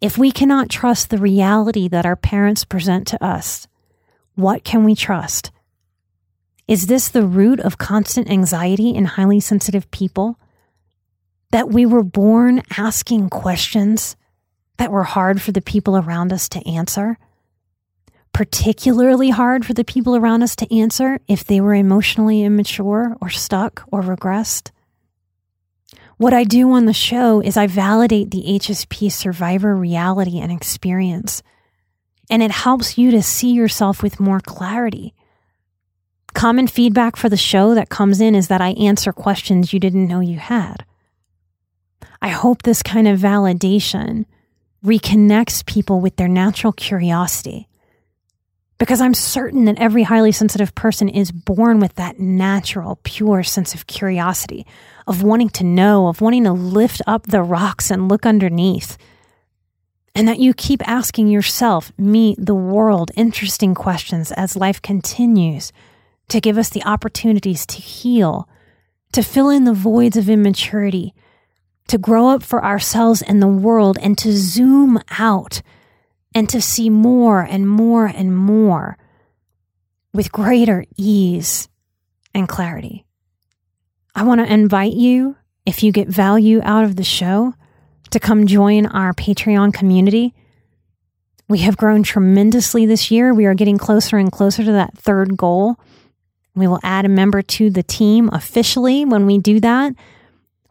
If 0.00 0.16
we 0.16 0.32
cannot 0.32 0.70
trust 0.70 1.10
the 1.10 1.18
reality 1.18 1.88
that 1.88 2.06
our 2.06 2.16
parents 2.16 2.64
present 2.64 3.06
to 3.08 3.22
us, 3.22 3.68
what 4.34 4.64
can 4.64 4.84
we 4.84 4.94
trust? 4.94 5.50
Is 6.68 6.86
this 6.86 7.08
the 7.08 7.26
root 7.26 7.60
of 7.60 7.78
constant 7.78 8.30
anxiety 8.30 8.90
in 8.90 9.04
highly 9.04 9.40
sensitive 9.40 9.90
people? 9.90 10.38
That 11.50 11.70
we 11.70 11.84
were 11.84 12.04
born 12.04 12.62
asking 12.76 13.30
questions 13.30 14.16
that 14.76 14.92
were 14.92 15.02
hard 15.02 15.42
for 15.42 15.52
the 15.52 15.60
people 15.60 15.96
around 15.96 16.32
us 16.32 16.48
to 16.50 16.68
answer? 16.68 17.18
particularly 18.32 19.30
hard 19.30 19.66
for 19.66 19.74
the 19.74 19.84
people 19.84 20.16
around 20.16 20.42
us 20.42 20.56
to 20.56 20.74
answer 20.76 21.20
if 21.28 21.44
they 21.44 21.60
were 21.60 21.74
emotionally 21.74 22.42
immature 22.42 23.16
or 23.20 23.28
stuck 23.28 23.82
or 23.90 24.02
regressed. 24.02 24.70
What 26.16 26.34
I 26.34 26.44
do 26.44 26.70
on 26.72 26.84
the 26.84 26.92
show 26.92 27.40
is 27.40 27.56
I 27.56 27.66
validate 27.66 28.30
the 28.30 28.44
HSP 28.46 29.10
survivor 29.10 29.74
reality 29.74 30.38
and 30.38 30.52
experience, 30.52 31.42
and 32.30 32.42
it 32.42 32.50
helps 32.50 32.96
you 32.96 33.10
to 33.10 33.22
see 33.22 33.52
yourself 33.52 34.02
with 34.02 34.20
more 34.20 34.40
clarity. 34.40 35.14
Common 36.32 36.68
feedback 36.68 37.16
for 37.16 37.28
the 37.28 37.36
show 37.36 37.74
that 37.74 37.88
comes 37.88 38.20
in 38.20 38.34
is 38.34 38.48
that 38.48 38.60
I 38.60 38.70
answer 38.70 39.12
questions 39.12 39.72
you 39.72 39.80
didn't 39.80 40.08
know 40.08 40.20
you 40.20 40.38
had. 40.38 40.84
I 42.22 42.28
hope 42.28 42.62
this 42.62 42.82
kind 42.82 43.08
of 43.08 43.18
validation 43.18 44.26
reconnects 44.84 45.66
people 45.66 46.00
with 46.00 46.16
their 46.16 46.28
natural 46.28 46.72
curiosity 46.72 47.68
because 48.80 49.02
I'm 49.02 49.12
certain 49.12 49.66
that 49.66 49.78
every 49.78 50.04
highly 50.04 50.32
sensitive 50.32 50.74
person 50.74 51.10
is 51.10 51.30
born 51.30 51.80
with 51.80 51.96
that 51.96 52.18
natural, 52.18 52.98
pure 53.02 53.42
sense 53.42 53.74
of 53.74 53.86
curiosity, 53.86 54.66
of 55.06 55.22
wanting 55.22 55.50
to 55.50 55.64
know, 55.64 56.08
of 56.08 56.22
wanting 56.22 56.44
to 56.44 56.52
lift 56.52 57.02
up 57.06 57.26
the 57.26 57.42
rocks 57.42 57.90
and 57.90 58.08
look 58.08 58.24
underneath. 58.24 58.96
And 60.14 60.26
that 60.26 60.40
you 60.40 60.54
keep 60.54 60.86
asking 60.88 61.28
yourself, 61.28 61.92
me, 61.96 62.34
the 62.36 62.54
world, 62.54 63.10
interesting 63.16 63.74
questions 63.74 64.32
as 64.32 64.56
life 64.56 64.82
continues 64.82 65.72
to 66.28 66.40
give 66.40 66.58
us 66.58 66.68
the 66.68 66.84
opportunities 66.84 67.64
to 67.66 67.76
heal, 67.80 68.48
to 69.12 69.22
fill 69.22 69.50
in 69.50 69.64
the 69.64 69.74
voids 69.74 70.16
of 70.16 70.28
immaturity, 70.28 71.14
to 71.88 71.98
grow 71.98 72.28
up 72.28 72.42
for 72.42 72.64
ourselves 72.64 73.22
and 73.22 73.40
the 73.40 73.48
world, 73.48 73.98
and 74.00 74.16
to 74.18 74.32
zoom 74.32 75.00
out 75.18 75.62
and 76.34 76.48
to 76.48 76.60
see 76.60 76.90
more 76.90 77.42
and 77.42 77.68
more 77.68 78.06
and 78.06 78.36
more 78.36 78.96
with 80.12 80.32
greater 80.32 80.84
ease 80.96 81.68
and 82.34 82.48
clarity. 82.48 83.04
I 84.14 84.22
want 84.24 84.40
to 84.40 84.52
invite 84.52 84.92
you, 84.92 85.36
if 85.66 85.82
you 85.82 85.92
get 85.92 86.08
value 86.08 86.60
out 86.62 86.84
of 86.84 86.96
the 86.96 87.04
show, 87.04 87.54
to 88.10 88.20
come 88.20 88.46
join 88.46 88.86
our 88.86 89.12
Patreon 89.12 89.72
community. 89.72 90.34
We 91.48 91.58
have 91.58 91.76
grown 91.76 92.02
tremendously 92.02 92.86
this 92.86 93.10
year. 93.10 93.34
We 93.34 93.46
are 93.46 93.54
getting 93.54 93.78
closer 93.78 94.18
and 94.18 94.30
closer 94.30 94.64
to 94.64 94.72
that 94.72 94.96
third 94.96 95.36
goal. 95.36 95.76
We 96.54 96.66
will 96.66 96.80
add 96.82 97.04
a 97.04 97.08
member 97.08 97.42
to 97.42 97.70
the 97.70 97.82
team 97.82 98.28
officially 98.32 99.04
when 99.04 99.26
we 99.26 99.38
do 99.38 99.60
that. 99.60 99.94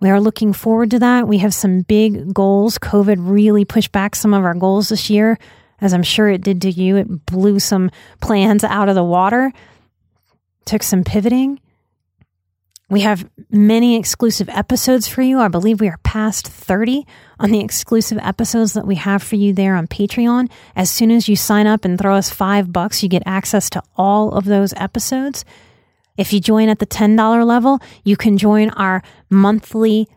We 0.02 0.10
are 0.10 0.21
looking 0.21 0.54
forward 0.54 0.91
to 0.91 0.99
that. 0.99 1.28
We 1.28 1.39
have 1.39 1.54
some 1.54 1.82
big 1.82 2.34
goals. 2.34 2.78
COVID 2.78 3.17
really 3.19 3.65
pushed 3.65 3.91
back 3.91 4.15
some 4.15 4.34
of 4.34 4.45
our 4.45 4.54
goals 4.54 4.89
this 4.89 5.10
year, 5.10 5.38
as 5.82 5.93
I'm 5.93 6.04
sure 6.04 6.30
it 6.30 6.41
did 6.41 6.62
to 6.62 6.71
you. 6.71 6.95
It 6.95 7.25
blew 7.25 7.60
some 7.60 7.91
plans 8.21 8.63
out 8.63 8.88
of 8.88 8.95
the 8.95 9.04
water, 9.04 9.52
took 10.65 10.84
some 10.84 11.04
pivoting. 11.04 11.60
We 12.89 13.02
have 13.02 13.30
many 13.52 13.97
exclusive 13.97 14.49
episodes 14.49 15.08
for 15.08 15.21
you. 15.21 15.39
I 15.39 15.47
believe 15.47 15.80
we 15.80 15.89
are 15.89 15.99
past 16.04 16.47
30 16.47 17.06
on 17.39 17.52
the 17.52 17.60
exclusive 17.60 18.17
episodes 18.19 18.73
that 18.73 18.88
we 18.88 18.95
have 18.95 19.21
for 19.21 19.36
you 19.36 19.54
there 19.54 19.75
on 19.75 19.86
Patreon. 19.86 20.49
As 20.75 20.89
soon 20.89 21.12
as 21.12 21.30
you 21.30 21.36
sign 21.36 21.67
up 21.67 21.86
and 21.86 21.99
throw 21.99 22.15
us 22.15 22.32
five 22.32 22.73
bucks, 22.73 23.04
you 23.04 23.10
get 23.10 23.21
access 23.28 23.69
to 23.71 23.84
all 23.95 24.32
of 24.32 24.45
those 24.45 24.73
episodes. 24.73 25.45
If 26.17 26.34
you 26.34 26.39
join 26.39 26.67
at 26.67 26.80
the 26.80 26.88
$10 26.88 27.45
level, 27.45 27.80
you 28.04 28.17
can 28.17 28.39
join 28.39 28.71
our 28.71 29.04
monthly 29.30 30.08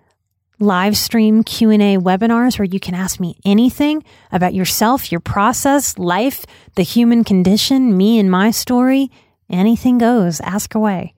live 0.59 0.97
stream 0.97 1.45
Q&A 1.45 1.99
webinars 1.99 2.59
where 2.59 2.65
you 2.65 2.81
can 2.81 2.95
ask 2.95 3.21
me 3.21 3.37
anything 3.45 4.03
about 4.31 4.55
yourself, 4.55 5.13
your 5.13 5.21
process, 5.21 5.99
life, 5.99 6.47
the 6.77 6.83
human 6.83 7.23
condition, 7.23 7.97
me 7.97 8.19
and 8.19 8.31
my 8.31 8.51
story. 8.51 9.11
Anything 9.51 9.99
goes, 9.99 10.41
ask 10.41 10.75
away. 10.75 11.15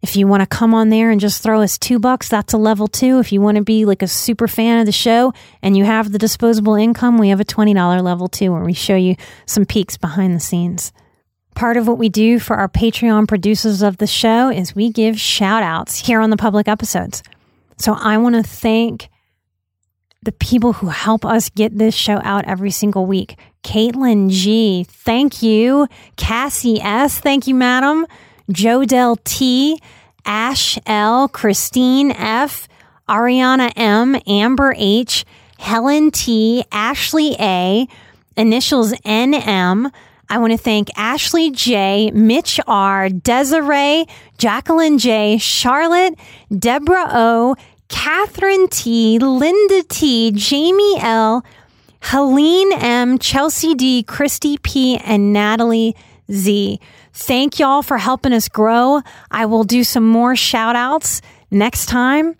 If 0.00 0.14
you 0.16 0.28
want 0.28 0.42
to 0.42 0.46
come 0.46 0.74
on 0.74 0.90
there 0.90 1.10
and 1.10 1.20
just 1.20 1.42
throw 1.42 1.60
us 1.60 1.76
two 1.76 1.98
bucks, 1.98 2.28
that's 2.28 2.52
a 2.52 2.58
level 2.58 2.86
two. 2.86 3.18
If 3.18 3.32
you 3.32 3.40
want 3.40 3.56
to 3.56 3.64
be 3.64 3.84
like 3.84 4.02
a 4.02 4.06
super 4.06 4.46
fan 4.46 4.78
of 4.78 4.86
the 4.86 4.92
show 4.92 5.32
and 5.60 5.76
you 5.76 5.84
have 5.84 6.12
the 6.12 6.18
disposable 6.18 6.76
income, 6.76 7.18
we 7.18 7.30
have 7.30 7.40
a 7.40 7.44
$20 7.44 8.02
level 8.02 8.28
two 8.28 8.52
where 8.52 8.64
we 8.64 8.72
show 8.72 8.94
you 8.94 9.16
some 9.44 9.66
peeks 9.66 9.96
behind 9.96 10.34
the 10.34 10.40
scenes. 10.40 10.92
Part 11.56 11.76
of 11.76 11.88
what 11.88 11.98
we 11.98 12.08
do 12.08 12.38
for 12.38 12.56
our 12.56 12.68
Patreon 12.68 13.26
producers 13.26 13.82
of 13.82 13.96
the 13.96 14.06
show 14.06 14.48
is 14.48 14.76
we 14.76 14.92
give 14.92 15.18
shout 15.18 15.64
outs 15.64 15.98
here 15.98 16.20
on 16.20 16.30
the 16.30 16.36
public 16.36 16.68
episodes. 16.68 17.24
So 17.78 17.94
I 17.94 18.18
want 18.18 18.36
to 18.36 18.44
thank 18.44 19.08
the 20.22 20.32
people 20.32 20.74
who 20.74 20.88
help 20.88 21.24
us 21.24 21.48
get 21.50 21.76
this 21.76 21.94
show 21.94 22.20
out 22.22 22.44
every 22.44 22.70
single 22.70 23.06
week. 23.06 23.36
Caitlin 23.64 24.30
G, 24.30 24.84
thank 24.88 25.42
you. 25.42 25.88
Cassie 26.16 26.80
S, 26.80 27.18
thank 27.18 27.46
you, 27.48 27.54
madam. 27.54 28.06
Jodell 28.50 29.22
T, 29.24 29.80
Ash 30.24 30.78
L, 30.86 31.28
Christine 31.28 32.10
F, 32.12 32.68
Ariana 33.08 33.72
M, 33.76 34.16
Amber 34.26 34.74
H, 34.76 35.24
Helen 35.58 36.10
T, 36.10 36.64
Ashley 36.70 37.36
A, 37.38 37.86
initials 38.36 38.92
NM. 38.92 39.90
I 40.30 40.38
want 40.38 40.52
to 40.52 40.58
thank 40.58 40.88
Ashley 40.96 41.50
J, 41.50 42.10
Mitch 42.12 42.60
R, 42.66 43.08
Desiree, 43.08 44.06
Jacqueline 44.36 44.98
J, 44.98 45.38
Charlotte, 45.38 46.14
Deborah 46.56 47.08
O, 47.10 47.56
Catherine 47.88 48.68
T, 48.68 49.18
Linda 49.18 49.82
T, 49.84 50.30
Jamie 50.32 51.00
L, 51.00 51.44
Helene 52.00 52.72
M, 52.74 53.18
Chelsea 53.18 53.74
D, 53.74 54.02
Christy 54.02 54.58
P, 54.58 54.98
and 54.98 55.32
Natalie 55.32 55.96
Z. 56.30 56.78
Thank 57.20 57.58
y'all 57.58 57.82
for 57.82 57.98
helping 57.98 58.32
us 58.32 58.48
grow. 58.48 59.02
I 59.28 59.46
will 59.46 59.64
do 59.64 59.82
some 59.82 60.06
more 60.06 60.36
shout 60.36 60.76
outs 60.76 61.20
next 61.50 61.86
time. 61.86 62.36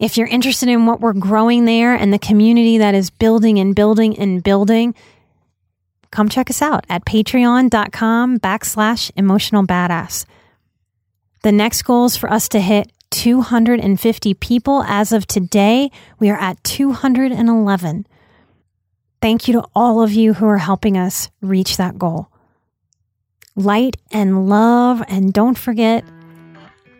If 0.00 0.18
you're 0.18 0.26
interested 0.26 0.68
in 0.68 0.84
what 0.84 1.00
we're 1.00 1.12
growing 1.12 1.64
there 1.64 1.94
and 1.94 2.12
the 2.12 2.18
community 2.18 2.78
that 2.78 2.96
is 2.96 3.10
building 3.10 3.60
and 3.60 3.72
building 3.72 4.18
and 4.18 4.42
building, 4.42 4.96
come 6.10 6.28
check 6.28 6.50
us 6.50 6.60
out 6.60 6.84
at 6.88 7.04
patreon.com 7.04 8.40
backslash 8.40 9.12
emotional 9.14 9.64
badass. 9.64 10.26
The 11.44 11.52
next 11.52 11.82
goal 11.82 12.06
is 12.06 12.16
for 12.16 12.30
us 12.30 12.48
to 12.48 12.60
hit 12.60 12.90
250 13.12 14.34
people. 14.34 14.82
As 14.82 15.12
of 15.12 15.24
today, 15.28 15.92
we 16.18 16.30
are 16.30 16.38
at 16.38 16.62
211. 16.64 18.06
Thank 19.22 19.46
you 19.46 19.52
to 19.54 19.64
all 19.72 20.02
of 20.02 20.12
you 20.12 20.34
who 20.34 20.46
are 20.46 20.58
helping 20.58 20.98
us 20.98 21.30
reach 21.40 21.76
that 21.76 21.96
goal 21.96 22.28
light 23.56 23.96
and 24.10 24.48
love. 24.48 25.02
And 25.08 25.32
don't 25.32 25.58
forget, 25.58 26.04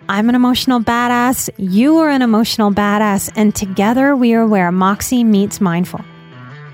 I'm 0.08 0.28
an 0.28 0.34
emotional 0.34 0.80
badass. 0.80 1.50
You 1.56 1.98
are 1.98 2.10
an 2.10 2.22
emotional 2.22 2.70
badass. 2.70 3.32
And 3.36 3.54
together 3.54 4.14
we 4.16 4.34
are 4.34 4.46
where 4.46 4.70
Moxie 4.72 5.24
meets 5.24 5.60
mindful. 5.60 6.04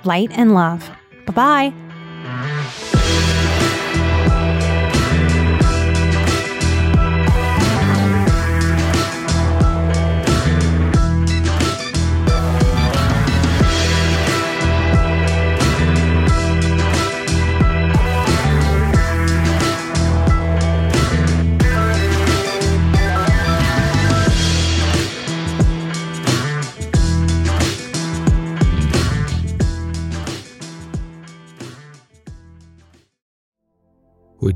Light 0.04 0.30
and 0.32 0.54
love. 0.54 0.90
Bye 1.26 1.72
bye. 1.72 2.89